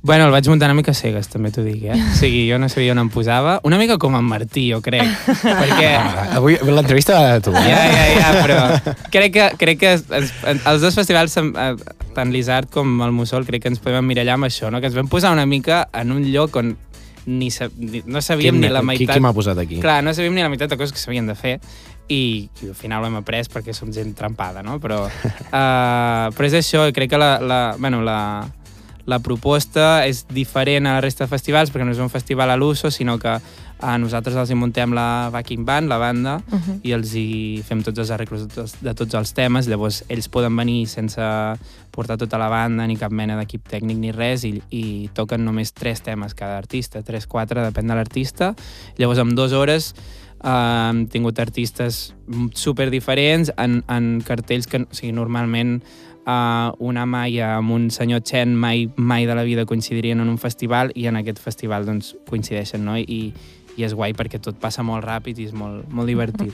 Bueno, 0.00 0.28
el 0.28 0.30
vaig 0.30 0.46
muntar 0.46 0.68
una 0.70 0.76
mica 0.78 0.94
cegues, 0.94 1.26
també 1.26 1.50
t'ho 1.50 1.64
dic, 1.66 1.88
eh? 1.90 1.96
O 1.98 2.14
sigui, 2.14 2.44
jo 2.46 2.54
no 2.62 2.68
sabia 2.70 2.92
on 2.94 3.00
em 3.02 3.08
posava. 3.10 3.56
Una 3.66 3.80
mica 3.80 3.96
com 3.98 4.14
en 4.14 4.22
Martí, 4.30 4.68
jo 4.70 4.78
crec. 4.80 5.02
perquè... 5.42 5.88
Ah, 5.98 6.36
Avui 6.38 6.54
l'entrevista 6.62 7.18
va 7.18 7.32
de 7.34 7.40
tu. 7.42 7.50
eh? 7.50 7.64
Ja, 7.66 7.80
ja, 7.90 8.04
ja, 8.14 8.28
però 8.38 8.94
crec 9.10 9.34
que, 9.34 9.48
crec 9.58 9.80
que 9.82 9.92
es, 9.98 10.04
es, 10.14 10.30
els 10.54 10.86
dos 10.86 10.94
festivals, 10.94 11.34
eh, 11.42 11.72
tant 12.14 12.30
l'Isart 12.30 12.70
com 12.70 12.94
el 13.02 13.10
Mussol, 13.10 13.42
crec 13.44 13.66
que 13.66 13.72
ens 13.74 13.82
podem 13.82 13.98
emmirallar 14.04 14.38
amb 14.38 14.46
això, 14.46 14.70
no? 14.70 14.78
que 14.78 14.86
ens 14.86 14.94
vam 14.94 15.10
posar 15.10 15.34
una 15.34 15.46
mica 15.50 15.88
en 15.92 16.14
un 16.14 16.22
lloc 16.30 16.54
on 16.62 16.76
ni, 17.28 17.50
sa, 17.52 17.68
ni 17.76 18.00
no 18.08 18.22
sabíem 18.24 18.56
Qui 18.56 18.62
ni 18.64 18.68
la 18.72 18.80
m'ha- 18.80 18.94
qui- 18.96 19.04
meitat... 19.04 19.18
qui 19.18 19.24
m'ha 19.26 19.34
posat 19.36 19.58
aquí? 19.60 19.78
Clar, 19.84 20.00
no 20.06 20.14
sabíem 20.16 20.32
ni 20.38 20.42
la 20.44 20.48
meitat 20.48 20.72
de 20.72 20.78
coses 20.80 20.94
que 20.96 21.00
s'havien 21.02 21.28
de 21.28 21.34
fer 21.36 21.58
i, 22.08 22.48
i 22.64 22.68
al 22.70 22.76
final 22.78 23.04
ho 23.04 23.08
hem 23.10 23.18
après 23.20 23.44
perquè 23.52 23.74
som 23.76 23.90
gent 23.92 24.14
trempada, 24.16 24.62
no? 24.64 24.78
Però, 24.80 25.02
uh, 25.04 26.30
però 26.34 26.48
és 26.48 26.56
això, 26.62 26.86
crec 26.96 27.10
que 27.12 27.20
la, 27.20 27.34
la, 27.44 27.58
bueno, 27.78 28.00
la, 28.06 28.16
la 29.08 29.18
proposta 29.24 30.04
és 30.04 30.26
diferent 30.28 30.86
a 30.86 30.98
la 30.98 31.00
resta 31.00 31.24
de 31.24 31.32
festivals 31.32 31.72
perquè 31.72 31.86
no 31.86 31.94
és 31.94 32.02
un 32.04 32.12
festival 32.12 32.52
a 32.52 32.58
l'uso, 32.60 32.90
sinó 32.92 33.16
que 33.18 33.38
a 33.78 33.92
nosaltres 33.96 34.36
els 34.36 34.50
hi 34.50 34.56
muntem 34.58 34.92
la 34.92 35.30
backing 35.32 35.64
band, 35.64 35.88
la 35.88 35.98
banda, 35.98 36.36
Uh 36.48 36.58
-huh. 36.58 36.80
i 36.82 36.92
els 36.92 37.14
hi 37.14 37.62
fem 37.64 37.82
tots 37.82 37.98
els 37.98 38.10
arreglos 38.10 38.46
de 38.46 38.54
tots, 38.54 38.74
de 38.80 38.94
tots 38.94 39.14
els 39.14 39.32
temes, 39.32 39.66
llavors 39.66 40.04
ells 40.08 40.28
poden 40.28 40.56
venir 40.56 40.86
sense 40.86 41.20
portar 41.90 42.16
tota 42.18 42.38
la 42.38 42.48
banda 42.48 42.86
ni 42.86 42.96
cap 42.96 43.12
mena 43.12 43.36
d'equip 43.36 43.68
tècnic 43.68 43.96
ni 43.96 44.12
res 44.12 44.44
i, 44.44 44.62
i 44.70 45.10
toquen 45.14 45.44
només 45.44 45.72
tres 45.72 46.00
temes 46.00 46.34
cada 46.34 46.58
artista, 46.58 47.02
tres, 47.02 47.26
quatre, 47.26 47.62
depèn 47.62 47.86
de 47.86 47.94
l'artista. 47.94 48.54
Llavors 48.98 49.18
en 49.18 49.34
dues 49.34 49.52
hores 49.52 49.94
eh, 50.44 50.88
hem 50.90 51.06
tingut 51.06 51.38
artistes 51.38 52.14
super 52.54 52.90
diferents 52.90 53.50
en, 53.56 53.82
en 53.88 54.20
cartells 54.20 54.66
que, 54.66 54.78
o 54.78 54.94
sigui, 54.94 55.12
normalment 55.12 55.82
uh, 56.28 56.76
una 56.78 57.06
Maia 57.08 57.56
amb 57.56 57.72
un 57.74 57.88
senyor 57.90 58.22
Chen 58.22 58.54
mai, 58.54 58.88
mai 58.96 59.26
de 59.26 59.34
la 59.34 59.42
vida 59.48 59.66
coincidirien 59.66 60.20
en 60.20 60.28
un 60.28 60.38
festival 60.38 60.92
i 60.94 61.08
en 61.08 61.16
aquest 61.16 61.40
festival 61.40 61.88
doncs, 61.88 62.14
coincideixen, 62.28 62.84
no? 62.84 62.98
I, 63.00 63.32
i 63.78 63.86
és 63.86 63.94
guai 63.94 64.14
perquè 64.14 64.40
tot 64.42 64.58
passa 64.60 64.84
molt 64.84 65.06
ràpid 65.06 65.38
i 65.38 65.48
és 65.48 65.54
molt, 65.56 65.86
molt 65.90 66.10
divertit. 66.10 66.52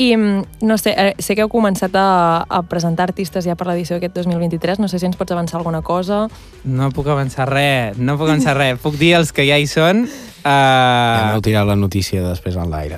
I, 0.00 0.16
mm, 0.16 0.64
no 0.64 0.78
sé, 0.80 0.94
eh, 0.96 1.12
sé 1.20 1.34
que 1.36 1.44
heu 1.44 1.50
començat 1.52 1.92
a, 2.00 2.46
a 2.48 2.62
presentar 2.64 3.10
artistes 3.10 3.44
ja 3.44 3.56
per 3.60 3.66
l'edició 3.68 3.98
d'aquest 3.98 4.14
2023. 4.16 4.80
No 4.80 4.88
sé 4.88 4.98
si 4.98 5.06
ens 5.06 5.18
pots 5.20 5.34
avançar 5.36 5.58
alguna 5.60 5.82
cosa. 5.84 6.24
No 6.64 6.88
puc 6.96 7.10
avançar 7.12 7.44
res, 7.50 8.00
no 8.00 8.16
puc 8.16 8.30
avançar 8.30 8.56
res. 8.56 8.80
Puc 8.80 8.96
dir 8.96 9.12
els 9.20 9.34
que 9.36 9.44
ja 9.44 9.60
hi 9.60 9.68
són. 9.68 10.06
Uh, 10.42 10.48
Ja 10.48 11.28
m'heu 11.28 11.44
tirat 11.44 11.68
la 11.68 11.76
notícia 11.76 12.24
després 12.24 12.56
en 12.56 12.72
l'aire. 12.72 12.96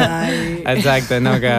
Exacte, 0.74 1.20
no, 1.20 1.36
que... 1.44 1.54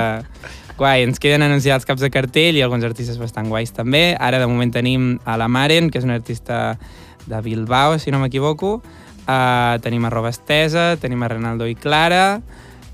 Guai, 0.78 1.04
ens 1.08 1.22
queden 1.24 1.42
anunciar 1.46 1.78
els 1.80 1.86
caps 1.88 2.02
de 2.04 2.10
cartell 2.12 2.58
i 2.58 2.62
alguns 2.66 2.84
artistes 2.84 3.18
bastant 3.22 3.48
guais 3.48 3.72
també. 3.72 4.16
Ara 4.20 4.42
de 4.42 4.48
moment 4.48 4.74
tenim 4.76 5.14
a 5.24 5.38
la 5.40 5.48
Maren, 5.48 5.90
que 5.90 6.02
és 6.02 6.04
una 6.08 6.18
artista 6.20 6.78
de 7.26 7.40
Bilbao, 7.42 7.98
si 8.00 8.12
no 8.12 8.20
m'equivoco. 8.20 8.82
Uh, 9.26 9.80
tenim 9.82 10.04
a 10.06 10.12
Roba 10.14 10.30
Estesa, 10.30 10.98
tenim 11.02 11.24
a 11.24 11.30
Renaldo 11.32 11.66
i 11.66 11.74
Clara, 11.80 12.42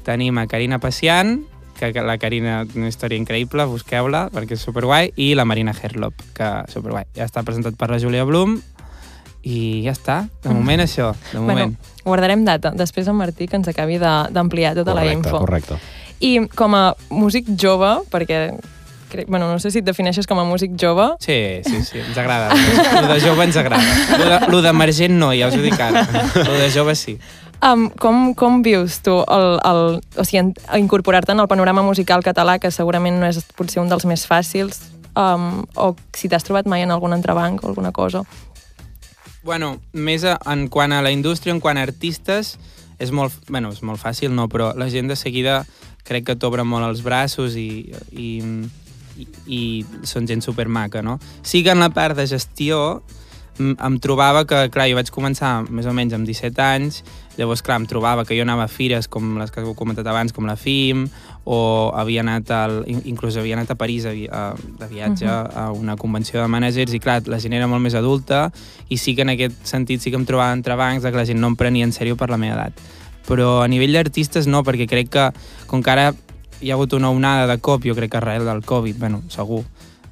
tenim 0.06 0.38
a 0.38 0.46
Carina 0.48 0.78
Pacian, 0.80 1.42
que 1.76 1.90
la 2.06 2.20
Carina 2.22 2.62
té 2.70 2.78
una 2.78 2.92
història 2.92 3.18
increïble, 3.18 3.66
busqueu-la, 3.66 4.28
perquè 4.32 4.54
és 4.54 4.62
superguai, 4.62 5.10
i 5.18 5.32
la 5.36 5.44
Marina 5.50 5.74
Herlop, 5.74 6.14
que 6.38 6.52
superguai. 6.70 7.08
Ja 7.18 7.26
està 7.26 7.42
presentat 7.44 7.74
per 7.76 7.90
la 7.90 7.98
Júlia 8.00 8.24
Blum, 8.30 8.60
i 9.42 9.82
ja 9.84 9.96
està. 9.98 10.20
De 10.46 10.54
moment 10.54 10.84
això, 10.86 11.10
de 11.32 11.40
moment. 11.42 11.74
Bueno, 11.74 11.98
guardarem 12.06 12.46
data. 12.46 12.72
Després 12.78 13.10
en 13.10 13.18
Martí 13.18 13.48
que 13.50 13.58
ens 13.58 13.68
acabi 13.68 13.98
de- 13.98 14.28
d'ampliar 14.30 14.76
tota 14.78 14.94
la 14.94 15.02
correcte, 15.02 15.28
info. 15.28 15.40
correcte. 15.40 15.80
I 16.22 16.48
com 16.56 16.76
a 16.78 16.92
músic 17.10 17.50
jove, 17.58 17.96
perquè 18.14 18.52
bueno, 19.28 19.52
no 19.52 19.60
sé 19.60 19.72
si 19.72 19.82
et 19.82 19.86
defineixes 19.86 20.28
com 20.28 20.40
a 20.40 20.46
músic 20.48 20.72
jove, 20.80 21.10
Sí, 21.20 21.60
sí, 21.68 21.84
sí, 21.84 22.00
ens 22.00 22.18
agrada. 22.18 22.54
Lo 22.56 23.14
de 23.14 23.20
jove 23.20 23.44
ens 23.44 23.58
agrada. 23.58 23.84
Lo 24.48 24.62
de- 24.62 24.68
d'emergent 24.70 25.18
no, 25.18 25.34
ja 25.36 25.50
us 25.50 25.58
ho 25.58 25.62
dic 25.62 25.80
ara. 25.80 26.06
Lo 26.36 26.54
de 26.54 26.70
jove 26.72 26.96
sí. 26.96 27.18
um, 27.62 27.90
com, 28.00 28.34
com 28.34 28.62
vius 28.62 29.02
tu 29.02 29.18
el, 29.22 29.60
el, 29.68 30.00
o 30.18 30.26
sigui, 30.26 30.54
incorporar-te 30.80 31.34
en 31.34 31.40
el 31.44 31.48
panorama 31.48 31.84
musical 31.84 32.24
català, 32.24 32.58
que 32.60 32.72
segurament 32.72 33.20
no 33.20 33.28
és 33.28 33.42
potser 33.58 33.82
un 33.84 33.92
dels 33.92 34.06
més 34.10 34.26
fàcils, 34.28 34.82
um, 35.16 35.66
o 35.76 35.94
si 36.18 36.30
t'has 36.32 36.46
trobat 36.48 36.70
mai 36.70 36.86
en 36.86 36.92
algun 36.92 37.14
entrebanc 37.14 37.64
o 37.64 37.68
alguna 37.68 37.92
cosa? 37.92 38.24
Bueno, 39.44 39.80
més 39.94 40.24
en 40.24 40.68
quant 40.70 40.94
a 40.94 41.02
la 41.02 41.12
indústria, 41.12 41.54
en 41.54 41.60
quant 41.60 41.78
a 41.78 41.84
artistes, 41.84 42.58
és 43.02 43.10
molt, 43.12 43.34
bueno, 43.50 43.72
és 43.74 43.82
molt 43.82 44.00
fàcil, 44.02 44.30
no, 44.34 44.48
però 44.48 44.72
la 44.78 44.90
gent 44.94 45.10
de 45.10 45.18
seguida 45.18 45.64
crec 46.04 46.26
que 46.26 46.36
t'obre 46.36 46.64
molt 46.64 46.86
els 46.88 47.02
braços 47.06 47.56
i, 47.56 47.92
i, 48.12 48.42
i, 49.18 49.28
i 49.48 49.62
són 50.04 50.28
gent 50.28 50.42
supermaca, 50.42 51.02
no? 51.02 51.20
Sí 51.44 51.64
que 51.64 51.72
en 51.72 51.80
la 51.80 51.90
part 51.90 52.16
de 52.18 52.28
gestió 52.28 53.02
em 53.62 53.98
trobava 54.02 54.46
que, 54.48 54.70
clar, 54.74 54.88
jo 54.90 54.96
vaig 54.98 55.10
començar 55.14 55.62
més 55.70 55.86
o 55.86 55.92
menys 55.94 56.16
amb 56.16 56.26
17 56.26 56.62
anys, 56.64 57.02
llavors, 57.38 57.62
clar, 57.62 57.78
em 57.82 57.86
trobava 57.86 58.24
que 58.26 58.34
jo 58.34 58.42
anava 58.42 58.64
a 58.66 58.72
fires 58.72 59.08
com 59.12 59.36
les 59.38 59.52
que 59.52 59.62
heu 59.62 59.76
comentat 59.78 60.08
abans, 60.08 60.34
com 60.34 60.48
la 60.48 60.56
FIM, 60.58 61.04
o 61.46 61.92
havia 61.94 62.24
anat, 62.24 62.50
al, 62.56 62.80
in- 62.90 63.04
inclús 63.12 63.38
havia 63.38 63.58
anat 63.60 63.74
a 63.74 63.78
París 63.78 64.08
a, 64.10 64.14
a, 64.14 64.42
de 64.56 64.88
viatge 64.88 65.26
uh 65.26 65.30
-huh. 65.30 65.58
a 65.58 65.72
una 65.72 65.96
convenció 65.98 66.42
de 66.42 66.48
managers 66.48 66.94
i, 66.94 67.00
clar, 67.00 67.28
la 67.28 67.40
gent 67.40 67.54
era 67.54 67.68
molt 67.68 67.82
més 67.82 67.94
adulta 67.94 68.52
i 68.90 68.98
sí 68.98 69.16
que 69.16 69.22
en 69.22 69.30
aquest 69.30 69.56
sentit 69.64 70.02
sí 70.02 70.10
que 70.12 70.18
em 70.18 70.26
trobava 70.26 70.54
entrebancs 70.54 71.04
de 71.04 71.12
que 71.12 71.18
la 71.18 71.26
gent 71.26 71.40
no 71.40 71.48
em 71.48 71.56
prenia 71.56 71.84
en 71.84 71.92
sèrio 71.92 72.16
per 72.16 72.30
la 72.30 72.38
meva 72.38 72.56
edat. 72.56 72.74
Però 73.28 73.62
a 73.62 73.70
nivell 73.72 73.94
d'artistes 73.96 74.48
no, 74.50 74.64
perquè 74.68 74.88
crec 74.90 75.12
que, 75.14 75.30
com 75.70 75.84
que 75.84 75.94
ara 75.94 76.12
hi 76.62 76.72
ha 76.72 76.76
hagut 76.78 76.94
una 76.94 77.10
onada 77.10 77.48
de 77.50 77.58
cop, 77.62 77.86
jo 77.86 77.96
crec 77.98 78.12
que 78.14 78.22
arrel 78.22 78.46
del 78.46 78.64
Covid, 78.66 78.98
bueno, 79.00 79.22
segur, 79.34 79.64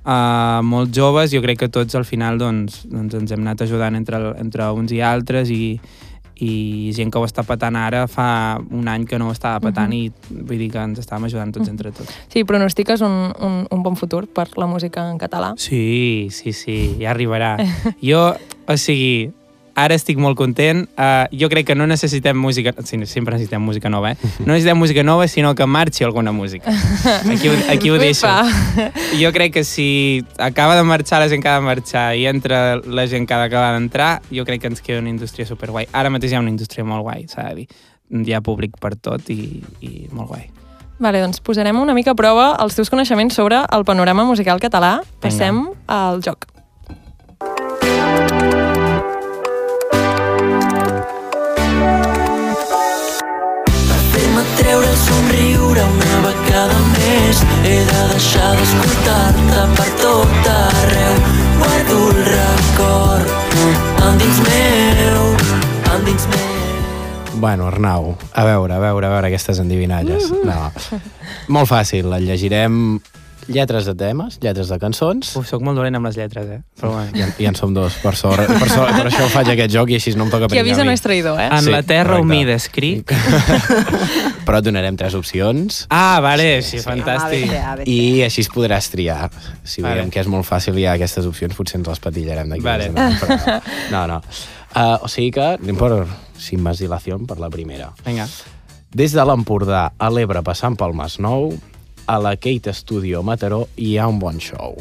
uh, 0.03 0.61
molt 0.65 0.93
joves, 0.95 1.31
jo 1.33 1.41
crec 1.45 1.65
que 1.65 1.69
tots 1.69 1.95
al 1.95 2.05
final 2.05 2.39
doncs, 2.41 2.83
doncs 2.89 3.17
ens 3.21 3.33
hem 3.33 3.45
anat 3.45 3.65
ajudant 3.67 3.97
entre, 3.99 4.21
entre 4.41 4.69
uns 4.73 4.93
i 4.95 5.01
altres 5.05 5.51
i, 5.53 5.77
i 6.39 6.91
gent 6.95 7.11
que 7.11 7.19
ho 7.19 7.25
està 7.27 7.43
patant 7.47 7.77
ara 7.79 8.05
fa 8.07 8.59
un 8.71 8.87
any 8.87 9.05
que 9.07 9.19
no 9.19 9.29
ho 9.29 9.35
estava 9.35 9.59
patant 9.63 9.93
i 9.95 10.05
vull 10.29 10.59
dir 10.59 10.69
que 10.73 10.81
ens 10.81 11.01
estàvem 11.01 11.27
ajudant 11.29 11.51
tots 11.55 11.71
entre 11.71 11.91
tots. 11.95 12.13
Sí, 12.31 12.45
pronostiques 12.47 13.03
un, 13.05 13.17
un, 13.35 13.59
un 13.69 13.83
bon 13.83 13.99
futur 13.99 14.25
per 14.27 14.49
la 14.57 14.69
música 14.71 15.09
en 15.11 15.19
català? 15.21 15.53
Sí, 15.59 16.29
sí, 16.31 16.53
sí, 16.53 16.79
ja 17.01 17.13
arribarà. 17.13 17.57
Jo, 18.09 18.31
o 18.69 18.75
sigui, 18.79 19.29
ara 19.83 19.95
estic 19.95 20.17
molt 20.21 20.37
content. 20.37 20.85
Uh, 20.99 21.25
jo 21.35 21.49
crec 21.49 21.65
que 21.67 21.75
no 21.75 21.87
necessitem 21.87 22.37
música... 22.37 22.73
Sí, 22.83 22.99
sempre 23.05 23.35
necessitem 23.35 23.61
música 23.61 23.89
nova, 23.89 24.11
eh? 24.11 24.17
No 24.45 24.53
necessitem 24.53 24.77
música 24.77 25.03
nova, 25.03 25.27
sinó 25.27 25.55
que 25.55 25.65
marxi 25.65 26.03
alguna 26.03 26.31
música. 26.31 26.71
Aquí, 27.31 27.49
ho- 27.49 27.71
aquí 27.71 27.89
ho 27.89 27.97
deixo. 27.97 28.27
Jo 29.19 29.31
crec 29.33 29.53
que 29.53 29.63
si 29.63 30.23
acaba 30.37 30.75
de 30.75 30.83
marxar 30.83 31.19
la 31.21 31.29
gent 31.29 31.41
que 31.43 31.49
ha 31.49 31.55
de 31.59 31.65
marxar 31.65 32.15
i 32.15 32.25
entra 32.27 32.77
la 32.85 33.07
gent 33.07 33.27
que 33.27 33.33
ha 33.33 33.39
d'acabar 33.41 33.73
d'entrar, 33.73 34.21
jo 34.31 34.45
crec 34.45 34.61
que 34.61 34.67
ens 34.73 34.81
queda 34.81 34.99
una 34.99 35.09
indústria 35.09 35.45
superguai. 35.45 35.87
Ara 35.93 36.09
mateix 36.09 36.31
hi 36.31 36.35
ha 36.39 36.43
una 36.43 36.51
indústria 36.53 36.83
molt 36.85 37.03
guai, 37.07 37.25
s'ha 37.31 37.49
de 37.49 37.55
dir. 37.63 37.67
Hi 38.25 38.33
ha 38.33 38.41
públic 38.41 38.77
per 38.81 38.95
tot 38.97 39.29
i, 39.29 39.61
i 39.81 40.07
molt 40.11 40.29
guai. 40.33 40.47
Vale, 40.99 41.21
doncs 41.23 41.39
posarem 41.39 41.77
una 41.79 41.93
mica 41.95 42.11
a 42.11 42.17
prova 42.19 42.49
els 42.59 42.75
teus 42.75 42.89
coneixements 42.91 43.37
sobre 43.37 43.61
el 43.71 43.85
panorama 43.87 44.25
musical 44.27 44.59
català. 44.59 44.97
Passem 45.23 45.61
al 45.87 46.19
joc. 46.25 46.49
Treure 54.59 54.87
el 54.89 54.99
somriure 55.01 55.85
una 55.95 56.19
vegada 56.27 56.77
més 56.93 57.41
He 57.63 57.79
de 57.87 58.03
deixar 58.13 58.51
d'escoltar-te 58.59 59.65
per 59.79 59.89
tot 60.03 60.51
arreu 60.53 61.19
Guardo 61.59 61.99
el 62.11 62.21
record 62.29 63.35
endins 64.09 64.39
meu, 64.47 65.27
endins 65.95 66.29
meu 66.35 66.47
Bueno, 67.39 67.69
Arnau, 67.69 68.17
a 68.35 68.43
veure, 68.43 68.73
a 68.75 68.79
veure, 68.83 69.07
a 69.07 69.09
veure 69.13 69.27
aquestes 69.29 69.61
endivinalles. 69.63 70.25
No. 70.43 70.57
Molt 71.55 71.69
fàcil, 71.69 72.09
el 72.11 72.25
llegirem 72.27 72.97
lletres 73.49 73.85
de 73.89 73.95
temes, 73.97 74.37
lletres 74.43 74.69
de 74.69 74.77
cançons, 74.79 75.31
Uf, 75.39 75.47
soc 75.49 75.61
molt 75.65 75.75
dolent 75.79 75.97
amb 75.97 76.05
les 76.07 76.15
lletres, 76.19 76.45
eh? 76.53 76.59
Però 76.79 76.91
bueno. 76.93 77.11
i 77.17 77.23
en, 77.25 77.33
i 77.41 77.47
en 77.49 77.55
som 77.57 77.73
dos, 77.73 77.95
per 78.03 78.15
sort. 78.15 78.45
Per, 78.47 78.69
sort, 78.69 78.93
per 78.95 79.07
això 79.09 79.25
faig 79.33 79.49
aquest 79.55 79.73
joc 79.73 79.89
i 79.91 79.97
així 79.99 80.13
no 80.17 80.27
em 80.27 80.31
toca 80.33 80.47
Qui 80.51 80.59
avisa 80.61 80.85
no 80.85 80.93
és 80.93 81.01
traïdor, 81.03 81.39
eh? 81.41 81.49
En 81.57 81.65
Sí, 81.65 81.73
la 81.73 81.81
terra 81.83 82.19
correcte. 82.19 82.25
humida 82.27 82.53
escric. 82.55 83.13
Però 84.45 84.59
et 84.61 84.65
donarem 84.65 84.95
tres 84.97 85.13
opcions 85.17 85.83
Ah, 85.93 86.19
vale, 86.23 86.61
sí, 86.61 86.77
Sí, 86.77 86.79
sí. 86.79 86.85
fantàstic. 86.85 87.49
ABC, 87.49 87.65
ABC. 87.73 87.87
i 87.89 88.21
així 88.25 88.41
es 88.45 88.49
podràs 88.53 88.89
triar. 88.93 89.29
Si 89.63 89.81
Vale. 89.81 89.95
veiem 89.99 90.09
que 90.13 90.21
és 90.23 90.27
molt 90.31 90.45
fàcil 90.47 90.77
i 90.77 90.83
hi 90.83 90.87
ha 90.89 90.93
aquestes 90.97 91.25
opcions, 91.29 91.55
potser 91.57 91.79
ens 91.79 91.87
les 91.89 91.99
patillarem 91.99 92.49
d'aquí. 92.49 92.63
Vale. 92.65 92.89
més 92.93 93.19
Però... 93.21 93.59
No, 93.93 94.05
no. 94.07 94.21
Uh, 94.75 94.97
o 95.05 95.09
sigui 95.09 95.31
que 95.33 95.47
anem 95.57 95.77
per, 95.77 96.05
sin 96.37 96.61
más 96.61 96.79
dilación, 96.79 97.25
per 97.29 97.39
la 97.41 97.49
primera. 97.49 97.91
Vinga. 98.05 98.27
Des 98.93 99.13
de 99.13 99.21
l'Empordà 99.25 99.91
a 99.97 100.09
l'Ebre 100.09 100.41
passant 100.45 100.75
pel 100.77 100.93
Masnou, 100.97 101.51
a 102.09 102.17
la 102.17 102.35
Kate 102.41 102.73
Studio 102.73 103.21
Mataró 103.21 103.67
hi 103.77 103.97
ha 104.01 104.07
un 104.09 104.17
bon 104.19 104.39
show. 104.41 104.73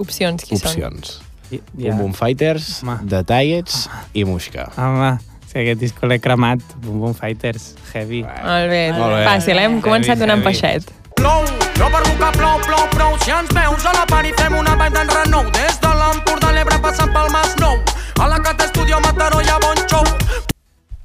Opcions, 0.00 0.46
qui 0.48 0.56
són? 0.56 0.70
Opcions. 0.72 1.18
Ja. 1.50 1.58
Boom 1.90 1.98
Boom 1.98 2.12
Fighters, 2.16 2.78
Home. 2.82 3.00
The 3.10 3.20
Tallets 3.28 3.82
i 4.16 4.24
Muixca. 4.24 4.68
Home, 4.80 5.10
si 5.50 5.58
aquest 5.60 5.80
disco 5.82 6.08
l'he 6.08 6.16
cremat. 6.22 6.62
Boom 6.80 7.00
Boom 7.02 7.14
Fighters, 7.18 7.74
heavy. 7.92 8.22
Molt 8.24 8.70
bé, 8.72 8.80
Molt 8.96 9.16
bé. 9.18 9.24
fàcil, 9.26 9.58
eh? 9.60 9.66
Hem 9.68 9.80
començat 9.84 10.14
Heavy, 10.16 10.20
donant 10.24 10.40
heavy. 10.40 10.56
peixet. 10.56 10.88
Plou, 11.20 11.44
no 11.76 11.90
per 11.92 12.00
boca 12.06 12.30
plou, 12.38 12.56
plou, 12.64 12.86
plou 12.94 13.16
Si 13.20 13.34
ens 13.34 13.50
veus 13.52 13.84
a 13.84 13.92
la 13.92 14.06
part 14.08 14.24
i 14.24 14.32
fem 14.38 14.54
una 14.56 14.72
vibe 14.80 14.94
d'en 14.96 15.10
renou 15.12 15.50
Des 15.52 15.74
de 15.82 15.90
l'Empordà 15.98 16.48
a 16.48 16.54
l'Ebre 16.56 16.78
passant 16.80 17.10
pel 17.12 17.28
Masnou 17.34 17.76
A 18.24 18.28
la 18.30 18.38
Cata 18.40 18.64
Estudio 18.64 18.96
Mataró 19.04 19.42
hi 19.44 19.50
ha 19.52 19.58
bon 19.60 19.82
show 19.90 20.06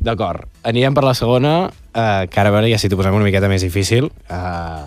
D'acord, 0.05 0.45
anirem 0.63 0.93
per 0.93 1.03
la 1.03 1.15
segona, 1.17 1.71
eh, 1.91 2.27
que 2.29 2.39
ara 2.39 2.51
a 2.51 2.53
veure 2.53 2.69
ja 2.69 2.77
si 2.77 2.87
t'ho 2.87 2.95
posem 2.99 3.15
una 3.17 3.25
miqueta 3.25 3.47
més 3.49 3.63
difícil. 3.65 4.11
Eh, 4.29 4.83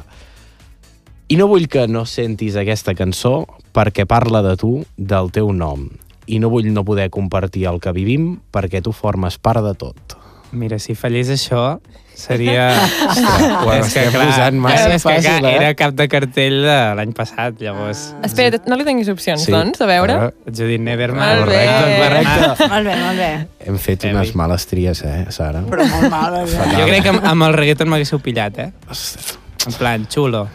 I 1.29 1.37
no 1.37 1.47
vull 1.51 1.67
que 1.69 1.87
no 1.89 2.07
sentis 2.09 2.57
aquesta 2.57 2.95
cançó 2.97 3.43
perquè 3.77 4.07
parla 4.09 4.41
de 4.43 4.55
tu, 4.57 4.79
del 4.97 5.29
teu 5.35 5.53
nom. 5.53 5.89
I 6.29 6.39
no 6.41 6.49
vull 6.53 6.71
no 6.73 6.85
poder 6.85 7.11
compartir 7.13 7.67
el 7.69 7.81
que 7.81 7.93
vivim 7.93 8.39
perquè 8.53 8.81
tu 8.85 8.93
formes 8.97 9.37
part 9.39 9.61
de 9.65 9.75
tot. 9.77 10.17
Mira, 10.57 10.79
si 10.81 10.95
fallés 10.97 11.29
això, 11.29 11.77
seria... 12.17 12.71
Ho 12.73 13.69
és 13.77 13.91
que, 13.93 14.07
clar, 14.09 14.23
posant 14.31 14.57
massa 14.65 14.87
és 14.95 15.03
que, 15.03 15.03
clar, 15.05 15.17
fàcil, 15.19 15.45
eh? 15.51 15.53
era 15.59 15.75
cap 15.77 15.93
de 15.99 16.07
cartell 16.09 16.57
de 16.65 16.77
l'any 16.97 17.13
passat, 17.17 17.61
llavors... 17.61 18.07
Espera, 18.25 18.57
no 18.65 18.79
li 18.81 18.87
donis 18.89 19.11
opcions, 19.13 19.45
Sí. 19.45 19.53
doncs, 19.53 19.83
a 19.85 19.89
veure. 19.91 20.17
Ara 20.17 20.31
Judith 20.49 20.81
Nederman. 20.81 21.43
Molt 21.43 21.53
bé. 21.53 21.61
Correcte. 22.01 22.69
Molt 22.73 22.89
bé, 22.89 22.97
molt 23.05 23.21
bé. 23.21 23.29
Hem 23.69 23.77
fet 23.85 24.07
Heavy. 24.09 24.17
unes 24.17 24.33
males 24.41 24.65
tries, 24.73 25.05
eh, 25.05 25.19
Sara? 25.37 25.61
Però 25.69 25.85
molt 25.93 26.09
mal, 26.17 26.41
eh? 26.41 26.47
Jo 26.49 26.89
crec 26.89 27.05
que 27.05 27.13
amb, 27.13 27.29
amb 27.35 27.49
el 27.51 27.59
reggaeton 27.61 27.93
m'haguéssiu 27.93 28.25
pillat, 28.25 28.59
eh? 28.65 28.71
Ostres. 28.89 29.37
En 29.69 29.77
plan, 29.77 30.09
xulo. 30.09 30.47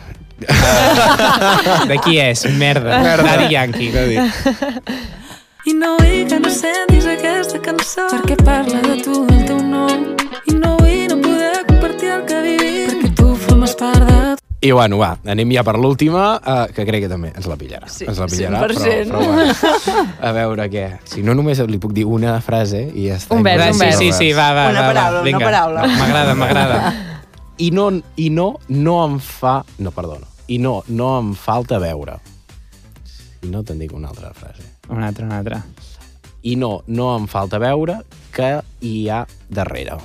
Uh, 0.41 1.85
de 1.91 1.97
qui 2.03 2.17
és? 2.19 2.45
Merda. 2.57 3.01
Daddy 3.21 3.53
Yankee. 3.53 4.17
I 5.63 5.73
no 5.77 5.93
vull 5.99 6.25
que 6.27 6.39
no 6.43 6.49
sentis 6.51 7.05
aquesta 7.07 7.61
cançó 7.63 8.09
perquè 8.11 8.35
parla 8.43 8.81
de 8.83 8.97
tu, 9.05 9.21
del 9.29 9.45
teu 9.47 9.61
nom 9.63 10.09
i 10.51 10.57
no 10.57 10.73
vull 10.81 11.05
no 11.07 11.19
poder 11.23 11.61
compartir 11.69 12.09
el 12.17 12.25
que 12.27 12.41
vivim 12.43 12.89
perquè 12.91 13.13
tu 13.15 13.29
formes 13.45 13.75
part 13.79 14.03
de 14.09 14.19
I 14.63 14.71
bueno, 14.71 14.95
va, 14.99 15.13
anem 15.27 15.49
ja 15.51 15.59
per 15.67 15.73
l'última, 15.75 16.37
uh, 16.39 16.65
que 16.71 16.85
crec 16.87 17.01
que 17.03 17.09
també 17.11 17.33
ens 17.35 17.47
la 17.51 17.57
pillarà. 17.59 17.89
Sí, 17.91 18.05
ens 18.07 18.19
la 18.21 18.29
pillarà, 18.31 18.61
100%. 18.63 18.69
però, 18.71 18.77
però 19.09 19.19
bueno. 19.27 20.05
A 20.23 20.31
veure 20.37 20.67
què. 20.71 20.85
Si 21.03 21.19
no, 21.23 21.35
només 21.35 21.59
li 21.67 21.79
puc 21.83 21.91
dir 21.91 22.05
una 22.07 22.37
frase 22.39 22.85
i 22.95 23.09
ja 23.09 23.17
està. 23.19 23.35
Un 23.35 23.43
vers, 23.43 23.59
Va, 23.59 23.71
un 23.73 23.79
sí, 23.79 23.83
vers. 23.83 23.97
sí, 23.99 24.11
sí, 24.15 24.29
va, 24.31 24.53
va. 24.55 24.69
Una 24.71 24.85
va, 24.85 24.87
va. 24.87 24.93
paraula, 24.93 25.19
una 25.19 25.27
Vinga. 25.27 25.43
paraula. 25.49 25.87
M'agrada, 25.99 26.35
m'agrada. 26.39 26.79
I 27.57 27.69
no, 27.71 27.89
i 28.17 28.29
no, 28.33 28.47
no 28.69 28.95
em 29.05 29.19
fa... 29.21 29.63
No, 29.79 29.91
perdona. 29.91 30.25
I 30.47 30.57
no, 30.59 30.81
no 30.87 31.11
em 31.19 31.33
falta 31.37 31.77
veure. 31.79 32.17
I 33.43 33.51
no 33.51 33.61
te'n 33.63 33.79
dic 33.83 33.93
una 33.93 34.09
altra 34.09 34.31
frase. 34.33 34.63
Una 34.89 35.07
altra, 35.11 35.25
una 35.25 35.37
altra. 35.43 35.61
I 36.43 36.55
no, 36.59 36.81
no 36.87 37.13
em 37.17 37.27
falta 37.31 37.59
veure 37.61 37.99
que 38.35 38.57
hi 38.83 39.07
ha 39.09 39.21
darrere. 39.49 39.99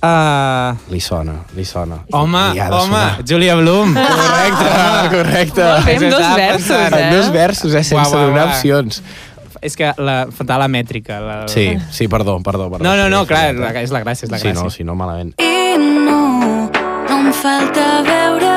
Uh, 0.00 0.72
Li 0.88 1.00
sona, 1.00 1.34
li 1.52 1.64
sona. 1.68 1.98
home, 2.16 2.40
Li 2.54 2.60
home, 2.60 2.84
sonar. 2.86 3.22
Julia 3.28 3.56
Blum. 3.58 3.92
Correcte, 3.98 4.70
correcte. 5.12 5.66
Fem 5.84 6.06
dos 6.08 6.28
versos, 6.36 6.70
eh? 6.96 7.10
Dos 7.12 7.28
versos, 7.34 7.74
eh, 7.74 7.82
sense 7.84 7.94
Uau, 7.98 8.06
uau, 8.14 8.30
donar 8.30 8.46
uau. 8.46 8.54
opcions. 8.54 9.02
És 9.62 9.76
que 9.76 9.90
la, 9.98 10.26
faltava 10.32 10.64
la 10.64 10.68
mètrica. 10.72 11.20
La... 11.20 11.48
Sí, 11.48 11.76
sí, 11.92 12.08
perdó, 12.08 12.38
perdó. 12.42 12.70
perdó 12.70 12.84
No, 12.84 12.96
no, 12.96 13.08
no, 13.10 13.22
Sí, 13.22 13.28
clar, 13.28 13.50
sí, 13.54 13.60
la, 13.60 13.70
és 13.82 13.90
la 13.92 14.00
gràcia, 14.04 14.24
és 14.24 14.30
la 14.32 14.38
Sí, 14.38 14.48
gràcia. 14.48 14.62
no, 14.62 14.70
si 14.70 14.84
no, 14.84 14.94
malament. 14.96 15.34
I 15.40 15.76
no, 15.78 16.70
no 17.08 17.18
em 17.18 17.32
falta 17.36 18.00
veure 18.06 18.54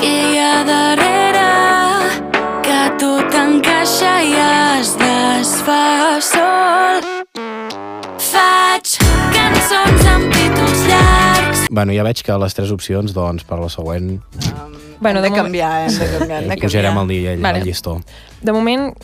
què 0.00 0.10
hi 0.32 0.38
ha 0.42 0.64
darrere, 0.66 1.46
que 2.66 2.80
tot 2.98 3.34
encaixa 3.44 4.16
i 4.26 4.34
es 4.80 4.96
desfà 4.98 6.18
sol. 6.20 7.06
Faig 8.26 8.96
cançons 9.34 10.06
amb 10.10 10.30
títols 10.34 10.82
llargs 10.90 11.64
Bueno, 11.70 11.92
ja 11.96 12.04
veig 12.06 12.22
que 12.26 12.36
les 12.42 12.54
tres 12.56 12.70
opcions, 12.74 13.14
doncs, 13.16 13.44
per 13.46 13.58
la 13.62 13.68
següent 13.72 14.16
Bueno, 14.98 15.20
hem 15.20 15.26
de 15.26 15.28
de 15.28 15.30
moment- 15.30 15.42
canviar, 15.44 15.72
hem 15.86 15.92
de 15.98 16.06
canviar, 16.18 16.42
hem 16.42 16.48
de 16.48 16.56
pujarem 16.56 16.94
canviar. 16.94 17.02
el, 17.02 17.08
dia, 17.08 17.32
el, 17.34 17.40
Vale. 17.42 17.58
el 17.60 17.64
llistó. 17.66 18.00
De 18.40 18.52
moment, 18.52 18.94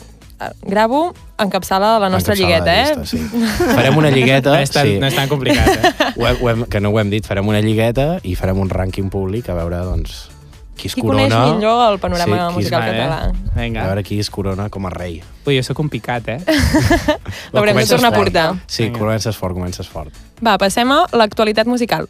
gravo 0.61 1.13
encapçala 1.39 1.97
la 1.99 2.09
nostra 2.09 2.35
Encapçala 2.35 2.59
lligueta, 2.59 2.65
la 2.65 2.81
eh? 2.81 2.95
llista, 2.97 3.17
sí. 3.17 3.71
Farem 3.77 3.97
una 3.97 4.09
lligueta, 4.11 4.51
No 4.53 4.59
és 4.61 4.71
tan, 4.71 4.87
sí. 4.87 4.99
no 4.99 5.07
és 5.07 5.15
tan 5.15 5.27
complicat, 5.31 5.67
eh? 5.69 5.93
Ho 6.19 6.27
hem, 6.27 6.37
ho 6.43 6.49
hem, 6.51 6.63
que 6.69 6.79
no 6.83 6.89
ho 6.93 6.99
hem 6.99 7.09
dit, 7.09 7.25
farem 7.25 7.47
una 7.47 7.61
lligueta 7.61 8.19
i 8.23 8.35
farem 8.39 8.59
un 8.59 8.69
rànququing 8.69 9.09
públic 9.13 9.49
a 9.49 9.57
veure, 9.57 9.79
doncs, 9.87 10.29
qui 10.77 10.87
es 10.89 10.95
Qui 10.95 11.01
corona... 11.05 11.27
coneix 11.29 11.55
millor 11.57 11.83
el 11.91 11.99
panorama 11.99 12.25
Sí, 12.35 12.39
qui 12.41 12.47
es- 12.49 12.55
musical 12.57 12.81
Vale. 12.81 12.97
català? 12.97 13.19
A 13.55 13.59
Vinga. 13.61 13.83
veure 13.87 14.03
qui 14.03 14.19
es 14.19 14.29
corona 14.33 14.69
com 14.73 14.85
a 14.87 14.89
rei. 14.89 15.21
Ui, 15.45 15.55
jo 15.57 15.63
sóc 15.63 15.79
un 15.83 15.89
picat, 15.93 16.27
eh? 16.33 16.39
L'haurem 17.53 17.77
de 17.77 17.85
tornar 17.87 18.13
a 18.13 18.17
portar. 18.17 18.47
Sí, 18.67 18.85
Vinga. 18.87 18.99
comences 18.99 19.37
fort, 19.37 19.53
comences 19.55 19.87
fort. 19.87 20.11
Va, 20.43 20.57
passem 20.57 20.89
a 20.91 21.03
l'actualitat 21.13 21.67
musical. 21.69 22.09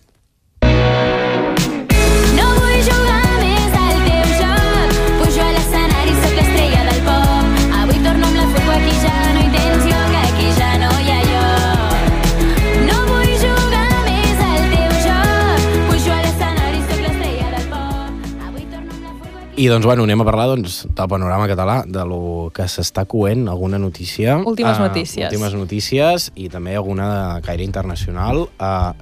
I 19.55 19.67
doncs, 19.69 19.85
bueno, 19.85 20.01
anem 20.07 20.17
a 20.17 20.25
parlar 20.25 20.47
doncs, 20.49 20.79
del 20.97 21.07
panorama 21.07 21.45
català, 21.45 21.83
de 21.85 22.01
lo 22.09 22.49
que 22.55 22.65
s'està 22.65 23.03
coent, 23.05 23.45
alguna 23.51 23.77
notícia. 23.77 24.39
Últimes 24.41 24.79
eh, 24.79 24.81
notícies. 24.81 25.27
Últimes 25.29 25.53
notícies 25.53 26.31
i 26.33 26.47
també 26.49 26.73
alguna 26.73 27.09
de 27.11 27.43
caire 27.45 27.61
internacional. 27.61 28.47
Uh, 28.57 28.97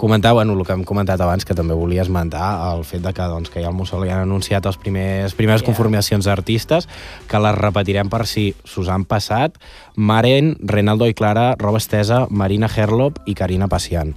comentar, 0.00 0.32
bueno, 0.32 0.56
el 0.56 0.64
que 0.64 0.72
hem 0.72 0.86
comentat 0.88 1.20
abans, 1.20 1.44
que 1.44 1.52
també 1.52 1.76
volia 1.76 2.06
esmentar, 2.06 2.72
el 2.72 2.86
fet 2.88 3.04
de 3.04 3.12
que, 3.12 3.28
doncs, 3.28 3.52
que 3.52 3.60
ja 3.60 3.68
al 3.68 3.76
Mussol 3.76 4.08
ja 4.08 4.16
han 4.16 4.24
anunciat 4.24 4.64
els 4.64 4.80
primers, 4.80 5.36
primeres 5.36 5.60
Yeah. 5.60 5.68
conformacions 5.68 6.24
d'artistes, 6.24 6.88
que 7.28 7.44
les 7.44 7.54
repetirem 7.60 8.08
per 8.08 8.24
si 8.26 8.54
s'us 8.64 8.88
han 8.88 9.04
passat. 9.04 9.60
Maren, 9.94 10.56
Renaldo 10.58 11.06
i 11.06 11.12
Clara, 11.12 11.52
Roba 11.60 11.76
Estesa, 11.76 12.26
Marina 12.30 12.66
Herlop 12.66 13.20
i 13.26 13.34
Carina 13.34 13.68
Pacian. 13.68 14.16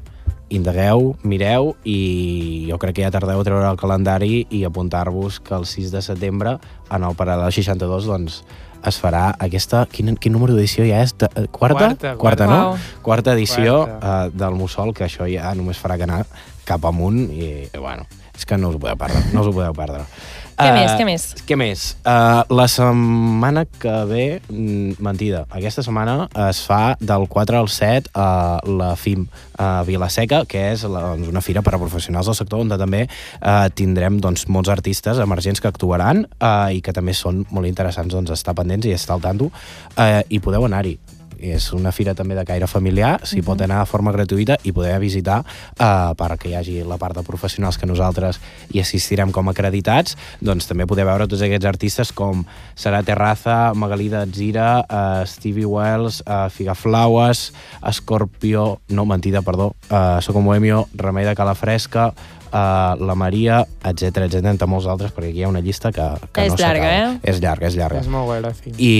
Indagueu, 0.53 1.15
mireu 1.25 1.71
i 1.89 2.67
jo 2.69 2.77
crec 2.77 2.99
que 2.99 3.05
ja 3.05 3.13
tardeu 3.13 3.41
a 3.41 3.45
treure 3.47 3.65
el 3.65 3.79
calendari 3.81 4.43
i 4.53 4.61
apuntar-vos 4.67 5.39
que 5.41 5.55
el 5.57 5.65
6 5.65 5.89
de 5.95 6.03
setembre 6.05 6.57
en 6.93 7.07
el 7.07 7.17
Paral·lel 7.17 7.49
62 7.49 8.05
doncs, 8.05 8.43
es 8.87 8.99
farà 9.01 9.27
aquesta... 9.39 9.85
Quin, 9.91 10.15
quin 10.21 10.35
número 10.35 10.55
d'edició 10.55 10.85
ja 10.87 11.01
és? 11.05 11.15
De, 11.17 11.29
eh, 11.29 11.47
quarta? 11.51 11.91
Quarta, 11.95 12.15
quarta, 12.17 12.17
quarta. 12.21 12.49
no? 12.51 12.59
Uau. 12.73 13.01
Quarta 13.05 13.35
edició 13.37 13.81
Quarta. 13.85 14.13
uh, 14.27 14.37
del 14.43 14.59
Mussol, 14.59 14.93
que 14.93 15.07
això 15.07 15.29
ja 15.31 15.53
només 15.57 15.81
farà 15.81 15.99
que 15.99 16.07
anar 16.07 16.23
cap 16.65 16.85
amunt 16.89 17.27
i, 17.29 17.69
bueno, 17.77 18.07
és 18.35 18.45
que 18.45 18.57
no 18.57 18.71
us 18.71 18.79
ho 18.79 18.81
podeu 18.81 18.97
perdre, 18.99 19.21
no 19.33 19.45
us 19.45 19.51
ho 19.51 19.55
podeu 19.55 19.75
perdre. 19.77 20.05
Què 20.55 20.69
Eh, 20.69 20.71
més, 20.71 20.91
què 20.95 21.03
més? 21.03 21.23
Què 21.49 21.55
més? 21.59 21.81
Uh, 22.07 22.39
la 22.55 22.63
setmana 22.71 23.65
que 23.67 23.91
ve, 24.07 24.39
mm, 24.47 24.95
mentida, 25.03 25.43
aquesta 25.51 25.83
setmana 25.83 26.29
es 26.47 26.61
fa 26.63 26.95
del 27.01 27.27
4 27.27 27.57
al 27.59 27.67
7 27.67 28.13
a 28.15 28.61
la 28.63 28.93
FIM 28.95 29.25
a 29.59 29.83
Vilaseca, 29.83 30.45
que 30.47 30.71
és 30.71 30.85
la, 30.87 31.01
doncs, 31.11 31.27
una 31.27 31.41
fira 31.43 31.61
per 31.61 31.75
a 31.75 31.79
professionals 31.81 32.27
del 32.27 32.35
sector 32.39 32.63
on 32.63 32.71
també 32.71 33.03
uh, 33.07 33.67
tindrem 33.75 34.21
doncs, 34.23 34.47
molts 34.47 34.71
artistes 34.71 35.19
emergents 35.19 35.59
que 35.59 35.67
actuaran 35.67 36.23
uh, 36.39 36.71
i 36.71 36.79
que 36.79 36.95
també 36.95 37.13
són 37.15 37.45
molt 37.51 37.67
interessants 37.67 38.15
doncs, 38.15 38.31
estar 38.31 38.55
pendents 38.55 38.74
i 38.83 38.91
estar 38.91 39.15
al 39.15 39.23
tanto 39.23 39.51
uh, 39.51 40.21
i 40.27 40.43
podeu 40.43 40.67
anar-hi. 40.67 40.97
És 41.39 41.67
una 41.75 41.91
fira 41.91 42.13
també 42.15 42.35
de 42.35 42.45
caire 42.47 42.67
familiar, 42.67 43.19
s'hi 43.27 43.41
pot 43.45 43.59
anar 43.61 43.81
de 43.81 43.89
forma 43.89 44.13
gratuïta 44.15 44.57
i 44.63 44.71
poder 44.75 44.95
visitar 45.01 45.41
eh, 45.43 46.11
perquè 46.17 46.51
hi 46.51 46.55
hagi 46.55 46.75
la 46.87 46.97
part 47.01 47.17
de 47.17 47.25
professionals 47.27 47.77
que 47.77 47.89
nosaltres 47.89 48.39
hi 48.71 48.81
assistirem 48.81 49.33
com 49.35 49.49
acreditats, 49.51 50.15
doncs 50.41 50.69
també 50.69 50.87
poder 50.87 51.05
veure 51.07 51.27
tots 51.27 51.43
aquests 51.45 51.69
artistes 51.69 52.13
com 52.15 52.45
Sara 52.75 53.03
Terraza, 53.03 53.73
Magalí 53.75 54.09
Zira, 54.33 54.85
eh, 54.87 55.25
Stevie 55.27 55.65
Wells, 55.65 56.21
eh, 56.25 56.47
Figaflaues, 56.49 57.51
Escorpio, 57.83 58.79
no, 58.89 59.05
mentida, 59.05 59.41
perdó, 59.41 59.73
eh, 59.89 60.19
Soco 60.21 60.41
Moemio, 60.41 60.87
Remei 60.93 61.25
de 61.25 61.35
Calafresca, 61.35 62.13
eh, 62.55 63.05
la 63.05 63.15
Maria, 63.19 63.59
etc 63.83 64.23
etc 64.29 64.45
entre 64.53 64.67
molts 64.71 64.87
altres, 64.87 65.11
perquè 65.15 65.29
aquí 65.33 65.43
hi 65.43 65.45
ha 65.47 65.51
una 65.51 65.61
llista 65.65 65.91
que, 65.95 66.07
que 66.31 66.47
És 66.47 66.53
no 66.55 66.59
llarga, 66.61 66.89
s'acaba. 66.89 67.15
eh? 67.19 67.31
És 67.33 67.41
llarga, 67.43 67.67
és 67.67 67.75
llarga 67.79 67.99
És 68.03 68.07
molt 68.11 68.29
fi. 68.63 68.73
i 68.79 68.93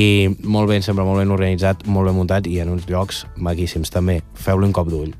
molt 0.43 0.69
ben, 0.71 0.83
sempre 0.85 1.07
molt 1.07 1.23
ben 1.23 1.31
organitzat, 1.31 1.85
molt 1.87 2.11
ben 2.11 2.17
muntat 2.19 2.47
i 2.51 2.59
en 2.63 2.73
uns 2.75 2.89
llocs 2.91 3.25
maquíssims 3.37 3.89
també. 3.93 4.21
Feu-li 4.35 4.67
un 4.67 4.75
cop 4.75 4.91
d'ull. 4.91 5.13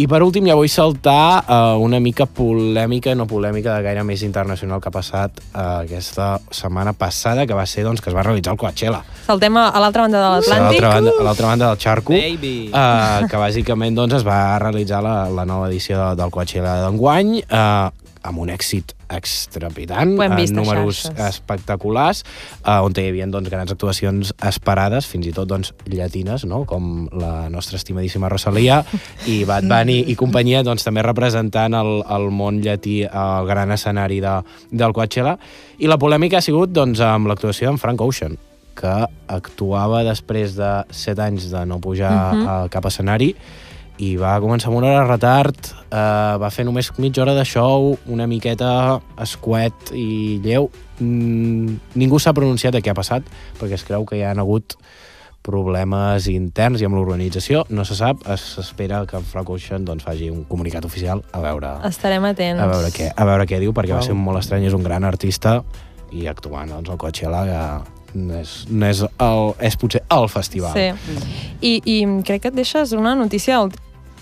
I 0.00 0.06
per 0.08 0.22
últim 0.24 0.46
ja 0.48 0.54
vull 0.56 0.68
saltar 0.72 1.42
uh, 1.44 1.76
una 1.84 1.98
mica 2.00 2.24
polèmica, 2.24 3.12
no 3.18 3.26
polèmica, 3.28 3.74
de 3.76 3.84
gaire 3.84 4.04
més 4.06 4.22
internacional 4.24 4.80
que 4.80 4.88
ha 4.88 4.94
passat 4.94 5.42
uh, 5.50 5.82
aquesta 5.82 6.38
setmana 6.56 6.94
passada, 6.96 7.44
que 7.44 7.56
va 7.58 7.66
ser 7.68 7.84
doncs, 7.84 8.00
que 8.00 8.08
es 8.08 8.16
va 8.16 8.24
realitzar 8.24 8.54
el 8.54 8.60
Coachella. 8.62 9.02
Saltem 9.26 9.58
a, 9.60 9.66
a 9.68 9.82
l'altra 9.82 10.06
banda 10.06 10.22
de 10.22 10.24
A 10.24 10.30
l'Atlàntic. 10.38 10.86
a 10.86 11.26
l'altra 11.26 11.50
banda 11.52 11.68
del 11.68 11.82
xarco, 11.84 12.16
Baby. 12.16 12.70
uh, 12.72 13.28
que 13.28 13.42
bàsicament 13.42 13.98
doncs, 13.98 14.16
es 14.22 14.24
va 14.24 14.56
realitzar 14.62 15.02
la, 15.04 15.16
la 15.28 15.44
nova 15.44 15.68
edició 15.68 15.98
de, 16.00 16.08
del 16.22 16.32
Coachella 16.32 16.78
d'enguany, 16.86 17.36
uh, 17.44 17.90
amb 18.22 18.38
un 18.38 18.48
èxit 18.52 18.92
extrapitant, 19.08 20.12
Ho 20.18 20.22
hem 20.22 20.34
vist 20.36 20.52
a 20.52 20.56
números 20.60 21.02
xarxes. 21.06 21.36
espectaculars, 21.36 22.24
uh, 22.66 22.82
on 22.84 22.92
hi 22.96 23.08
havia 23.08 23.26
doncs, 23.26 23.48
grans 23.50 23.72
actuacions 23.72 24.32
esperades, 24.46 25.06
fins 25.06 25.26
i 25.26 25.32
tot 25.32 25.48
doncs, 25.48 25.72
llatines, 25.86 26.44
no? 26.44 26.64
com 26.64 27.08
la 27.12 27.48
nostra 27.48 27.76
estimadíssima 27.80 28.28
Rosalia, 28.28 28.84
i 29.26 29.44
Bad 29.44 29.64
Bunny 29.70 30.04
i 30.10 30.16
companyia 30.16 30.62
doncs, 30.62 30.84
també 30.84 31.02
representant 31.02 31.74
el, 31.74 32.02
el 32.08 32.28
món 32.30 32.60
llatí 32.64 33.02
al 33.06 33.46
gran 33.46 33.72
escenari 33.72 34.20
de, 34.20 34.36
del 34.70 34.92
Coachella. 34.92 35.36
I 35.78 35.86
la 35.88 35.98
polèmica 35.98 36.38
ha 36.38 36.44
sigut 36.44 36.70
doncs, 36.72 37.00
amb 37.00 37.26
l'actuació 37.30 37.70
d'en 37.70 37.78
Frank 37.80 38.00
Ocean, 38.04 38.36
que 38.80 38.94
actuava 39.28 40.04
després 40.06 40.54
de 40.56 40.84
set 40.94 41.18
anys 41.20 41.50
de 41.52 41.64
no 41.66 41.80
pujar 41.80 42.12
uh 42.12 42.34
Mhm. 42.36 42.46
-huh. 42.46 42.64
a 42.64 42.68
cap 42.68 42.86
escenari 42.86 43.34
i 44.00 44.14
va 44.16 44.38
començar 44.40 44.70
amb 44.70 44.78
una 44.78 44.88
hora 44.88 45.02
de 45.02 45.08
retard, 45.10 45.58
eh, 45.90 46.36
va 46.40 46.48
fer 46.50 46.64
només 46.64 46.88
mitja 46.98 47.20
hora 47.22 47.34
de 47.36 47.44
show, 47.44 47.98
una 48.08 48.26
miqueta 48.26 49.00
escuet 49.20 49.92
i 49.92 50.38
lleu. 50.44 50.70
Mm, 51.00 51.74
ningú 52.00 52.18
s'ha 52.20 52.32
pronunciat 52.36 52.72
de 52.72 52.80
què 52.80 52.90
ha 52.92 52.96
passat, 52.96 53.22
perquè 53.60 53.76
es 53.76 53.84
creu 53.84 54.06
que 54.08 54.16
hi 54.16 54.22
ha 54.24 54.32
hagut 54.32 54.76
problemes 55.42 56.26
interns 56.28 56.82
i 56.82 56.86
amb 56.88 56.96
l'organització, 56.98 57.64
no 57.72 57.84
se 57.88 57.94
sap, 57.96 58.24
es- 58.28 58.40
s'espera 58.56 59.04
que 59.08 59.20
Frank 59.20 59.48
Ocean 59.50 59.84
doncs, 59.84 60.04
faci 60.04 60.28
un 60.30 60.44
comunicat 60.44 60.84
oficial 60.84 61.22
a 61.32 61.40
veure, 61.40 61.70
Estarem 61.88 62.24
atents. 62.24 62.60
a 62.62 62.66
veure, 62.66 62.88
què, 62.92 63.10
a 63.16 63.24
veure 63.24 63.46
què 63.46 63.58
diu, 63.58 63.72
perquè 63.72 63.92
va 63.92 64.00
Uau. 64.02 64.06
ser 64.06 64.14
molt 64.14 64.38
estrany, 64.38 64.64
és 64.66 64.74
un 64.74 64.82
gran 64.82 65.04
artista 65.04 65.62
i 66.12 66.26
actuant 66.26 66.68
doncs, 66.68 66.90
al 66.90 66.98
Coachella 66.98 67.44
que 67.44 68.18
no 68.18 68.34
és, 68.40 68.66
no 68.68 68.86
és, 68.86 69.00
el, 69.18 69.54
és 69.60 69.76
potser 69.76 70.02
el 70.10 70.28
festival. 70.28 70.72
Sí. 70.74 71.14
I, 71.62 71.80
I 71.84 72.22
crec 72.22 72.42
que 72.42 72.48
et 72.48 72.54
deixes 72.54 72.92
una 72.92 73.14
notícia 73.14 73.56
al- 73.56 73.72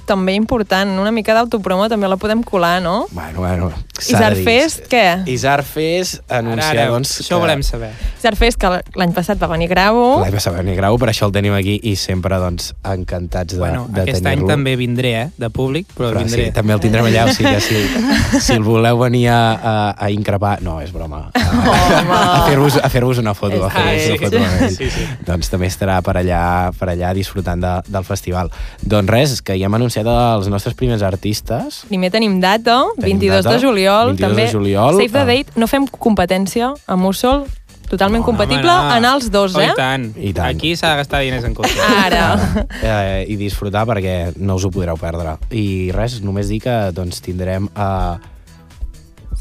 també 0.09 0.33
important, 0.39 0.97
una 1.03 1.13
mica 1.13 1.35
d'autopromo 1.37 1.87
també 1.93 2.09
la 2.09 2.17
podem 2.17 2.41
colar, 2.43 2.79
no? 2.83 3.05
Bueno, 3.13 3.43
bueno, 3.45 3.69
s'ha 3.99 4.17
Isar 4.17 4.31
de 4.35 4.41
dir. 4.41 4.45
Fest, 4.49 4.87
què? 4.91 5.05
Isar 5.29 5.61
Fest 5.67 6.23
anuncia, 6.33 6.71
Ara, 6.73 6.87
ara, 6.87 6.95
doncs, 6.97 7.13
això 7.23 7.37
ho 7.37 7.43
volem 7.45 7.63
saber. 7.67 7.91
Isar 8.19 8.35
Fest, 8.41 8.59
que 8.59 8.71
l'any 8.99 9.13
passat 9.17 9.39
va 9.43 9.51
venir 9.53 9.69
Gravo. 9.71 10.07
L'any 10.23 10.33
passat 10.35 10.55
va 10.57 10.63
venir 10.65 10.77
grau, 10.81 10.97
per 10.99 11.11
això 11.13 11.29
el 11.29 11.35
tenim 11.37 11.53
aquí 11.59 11.77
i 11.83 11.95
sempre 12.01 12.39
doncs, 12.41 12.73
encantats 12.89 13.53
de, 13.55 13.61
Bueno, 13.61 13.87
de 13.93 14.03
aquest 14.07 14.25
any 14.25 14.39
tenir-lo. 14.39 14.49
també 14.49 14.75
vindré, 14.81 15.13
eh, 15.23 15.29
de 15.37 15.51
públic, 15.51 15.87
però, 15.95 16.11
Però 16.15 16.25
vindré. 16.25 16.47
sí, 16.49 16.53
també 16.57 16.73
el 16.73 16.81
tindrem 16.81 17.05
allà, 17.11 17.27
o 17.29 17.35
sigui 17.35 17.53
que 17.55 17.61
si, 17.61 18.41
si 18.41 18.53
el 18.57 18.63
voleu 18.67 18.99
venir 18.99 19.27
a, 19.29 19.39
a, 19.53 19.75
a 20.07 20.11
increpar... 20.11 20.57
No, 20.63 20.81
és 20.81 20.91
broma. 20.93 21.29
A, 21.35 22.45
a 22.45 22.47
fer-vos 22.49 22.79
fer 22.89 23.05
una 23.21 23.35
foto. 23.35 23.65
A 23.65 23.71
fer 23.71 23.83
Ah, 23.83 23.93
una 23.93 23.99
sí. 23.99 24.19
foto 24.19 24.37
amb 24.39 24.63
ell. 24.63 24.75
Sí, 24.77 24.89
sí. 24.91 25.05
Doncs 25.27 25.51
també 25.53 25.67
estarà 25.69 25.99
per 26.03 26.17
allà, 26.21 26.71
per 26.79 26.89
allà 26.93 27.13
disfrutant 27.15 27.61
de, 27.63 27.73
del 27.89 28.05
festival. 28.05 28.51
Doncs 28.83 29.11
res, 29.11 29.37
que 29.43 29.57
ja 29.59 29.67
hem 29.69 29.75
anunciat 29.79 29.98
els 30.07 30.49
nostres 30.49 30.75
primers 30.79 31.03
artistes. 31.03 31.83
Primer 31.89 32.11
tenim 32.15 32.41
data, 32.41 32.85
Tenim 32.99 33.19
22 33.19 33.45
data, 33.45 33.57
de 33.57 33.63
juliol. 33.65 34.13
22 34.15 34.29
també 34.29 34.45
de 34.47 34.53
juliol, 34.53 34.97
Save 35.01 35.09
the 35.13 35.19
ah. 35.23 35.25
date, 35.25 35.53
no 35.57 35.67
fem 35.67 35.87
competència 35.89 36.75
a 36.87 36.97
Mussol, 36.97 37.47
totalment 37.89 38.21
No, 38.21 38.27
compatible 38.27 38.69
Home, 38.71 38.89
no. 38.89 38.97
en 38.97 39.05
els 39.09 39.31
dos, 39.33 39.55
Oh, 39.57 39.61
eh? 39.61 39.71
I 39.73 39.77
tant. 39.77 40.09
I 40.17 40.33
tant. 40.37 40.55
Aquí 40.55 40.75
s'ha 40.77 40.91
de 40.93 40.97
gastar 41.03 41.21
diners 41.25 41.45
en 41.49 41.55
cotxe. 41.57 41.81
Ara. 41.81 42.67
eh, 42.83 43.25
i 43.29 43.37
disfrutar 43.41 43.87
perquè 43.89 44.35
no 44.37 44.57
us 44.61 44.65
ho 44.65 44.71
podreu 44.71 44.97
perdre. 45.01 45.39
I 45.51 45.91
res, 45.97 46.21
només 46.23 46.49
dir 46.53 46.61
que 46.61 46.77
doncs, 46.93 47.23
tindrem 47.25 47.71
a 47.75 48.19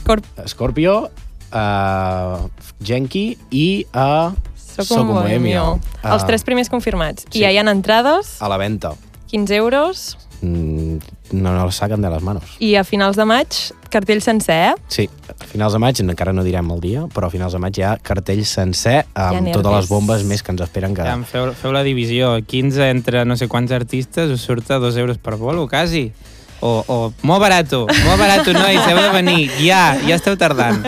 Corp 0.08 0.24
Scorpio, 0.48 1.10
a 1.52 2.40
Genki 2.84 3.38
i 3.52 3.86
a 3.94 4.32
Soc 4.56 4.92
un 5.00 5.08
bohemio. 5.10 5.80
Ah. 6.04 6.14
Els 6.14 6.26
tres 6.28 6.44
primers 6.46 6.70
confirmats. 6.70 7.26
Sí. 7.32 7.40
I 7.40 7.48
ja 7.48 7.52
hi 7.52 7.58
ha 7.58 7.66
entrades, 7.68 8.36
a 8.42 8.48
la 8.52 8.58
venda. 8.62 8.94
15 9.28 9.56
euros, 9.58 10.18
no, 10.42 11.00
no 11.32 11.66
el 11.66 11.72
saquen 11.72 12.02
de 12.02 12.10
les 12.14 12.24
manos. 12.24 12.56
i 12.60 12.76
a 12.76 12.84
finals 12.88 13.18
de 13.18 13.26
maig, 13.26 13.58
cartell 13.90 14.22
sencer, 14.22 14.58
eh? 14.72 14.76
Sí, 14.88 15.08
a 15.30 15.48
finals 15.50 15.74
de 15.74 15.80
maig, 15.80 16.00
encara 16.04 16.34
no 16.36 16.44
direm 16.46 16.70
el 16.76 16.82
dia, 16.84 17.06
però 17.14 17.28
a 17.28 17.34
finals 17.34 17.56
de 17.56 17.62
maig 17.64 17.78
hi 17.80 17.86
ha 17.88 17.98
cartell 17.98 18.44
sencer 18.46 19.06
amb 19.14 19.42
nervis. 19.42 19.58
totes 19.58 19.76
les 19.80 19.90
bombes 19.90 20.24
més 20.28 20.44
que 20.44 20.52
ens 20.54 20.64
esperen 20.68 20.96
que... 20.96 21.04
Ja, 21.08 21.18
feu, 21.26 21.52
feu 21.58 21.74
la 21.76 21.84
divisió. 21.88 22.36
15 22.46 22.90
entre 22.90 23.26
no 23.26 23.38
sé 23.40 23.48
quants 23.48 23.72
artistes 23.72 24.32
us 24.32 24.42
surt 24.46 24.70
a 24.72 24.80
2 24.84 24.98
euros 24.98 25.18
per 25.18 25.38
bolo, 25.38 25.68
quasi. 25.68 26.12
O, 26.60 26.70
o 26.88 26.96
molt 27.22 27.42
barato, 27.44 27.84
molt 28.06 28.18
barato, 28.18 28.54
nois, 28.54 28.80
heu 28.90 28.98
de 28.98 29.10
venir. 29.14 29.44
Ja, 29.62 29.96
ja 30.08 30.16
esteu 30.18 30.34
tardant. 30.42 30.80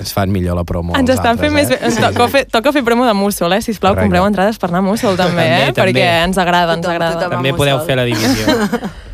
Ens 0.00 0.12
fan 0.12 0.32
millor 0.34 0.56
la 0.58 0.64
promo. 0.66 0.96
Ens 0.98 1.10
estan 1.14 1.36
altres, 1.36 1.46
fent 1.46 1.54
més 1.54 1.68
bé. 1.70 1.76
eh? 1.78 1.86
Ens 1.86 2.00
toca, 2.02 2.26
fer, 2.32 2.44
toca 2.50 2.72
fer 2.74 2.82
promo 2.82 3.06
de 3.06 3.14
Mussol, 3.14 3.52
eh? 3.54 3.60
Sisplau, 3.62 3.92
Correcte. 3.94 4.08
compreu 4.08 4.26
entrades 4.26 4.58
per 4.58 4.70
anar 4.72 4.82
a 4.82 4.88
Mussol 4.88 5.14
també, 5.16 5.36
També, 5.46 5.46
eh? 5.68 5.72
també. 5.72 5.92
Perquè 5.92 6.08
ens 6.24 6.38
agrada, 6.42 6.74
ens 6.74 6.86
agrada. 6.90 7.28
També 7.30 7.54
podeu 7.54 7.78
fer 7.86 7.96
la 8.02 8.08
divisió. 8.10 8.46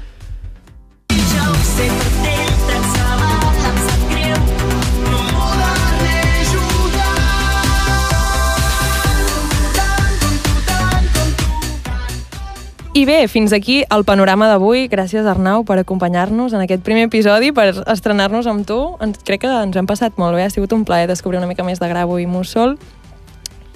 I 12.97 13.05
bé, 13.05 13.29
fins 13.29 13.53
aquí 13.53 13.83
el 13.93 14.07
panorama 14.09 14.47
d'avui. 14.49 14.87
Gràcies, 14.89 15.27
Arnau, 15.29 15.67
per 15.69 15.75
acompanyar-nos 15.83 16.55
en 16.57 16.63
aquest 16.65 16.81
primer 16.81 17.03
episodi, 17.11 17.51
per 17.53 17.67
estrenar-nos 17.93 18.47
amb 18.49 18.65
tu. 18.65 18.79
Ens, 19.05 19.19
crec 19.21 19.43
que 19.43 19.51
ens 19.53 19.77
hem 19.77 19.85
passat 19.85 20.17
molt 20.17 20.33
bé. 20.33 20.47
Ha 20.47 20.53
sigut 20.55 20.73
un 20.73 20.87
plaer 20.89 21.05
descobrir 21.11 21.37
una 21.37 21.51
mica 21.51 21.67
més 21.67 21.77
de 21.77 21.91
Gravo 21.91 22.17
i 22.17 22.25
Mussol. 22.25 22.79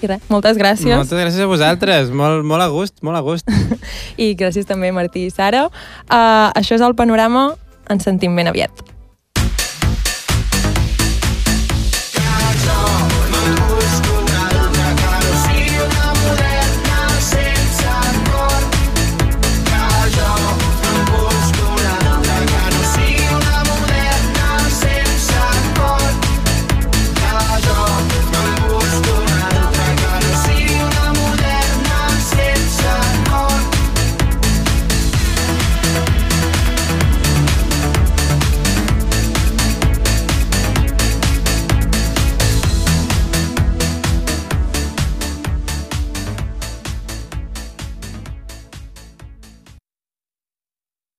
I 0.01 0.09
res, 0.09 0.25
moltes 0.33 0.57
gràcies. 0.57 0.97
Moltes 0.97 1.21
gràcies 1.21 1.45
a 1.45 1.51
vosaltres, 1.51 2.09
molt, 2.17 2.49
molt 2.49 2.65
a 2.65 2.71
gust, 2.73 2.97
molt 3.05 3.21
a 3.21 3.21
gust. 3.27 3.53
I 4.25 4.31
gràcies 4.41 4.65
també, 4.65 4.89
Martí 4.89 5.27
i 5.29 5.35
Sara. 5.35 5.67
Uh, 5.69 6.49
això 6.57 6.81
és 6.81 6.87
el 6.89 6.97
panorama. 6.97 7.51
Ens 7.93 8.09
sentim 8.09 8.41
ben 8.41 8.49
aviat. 8.49 8.89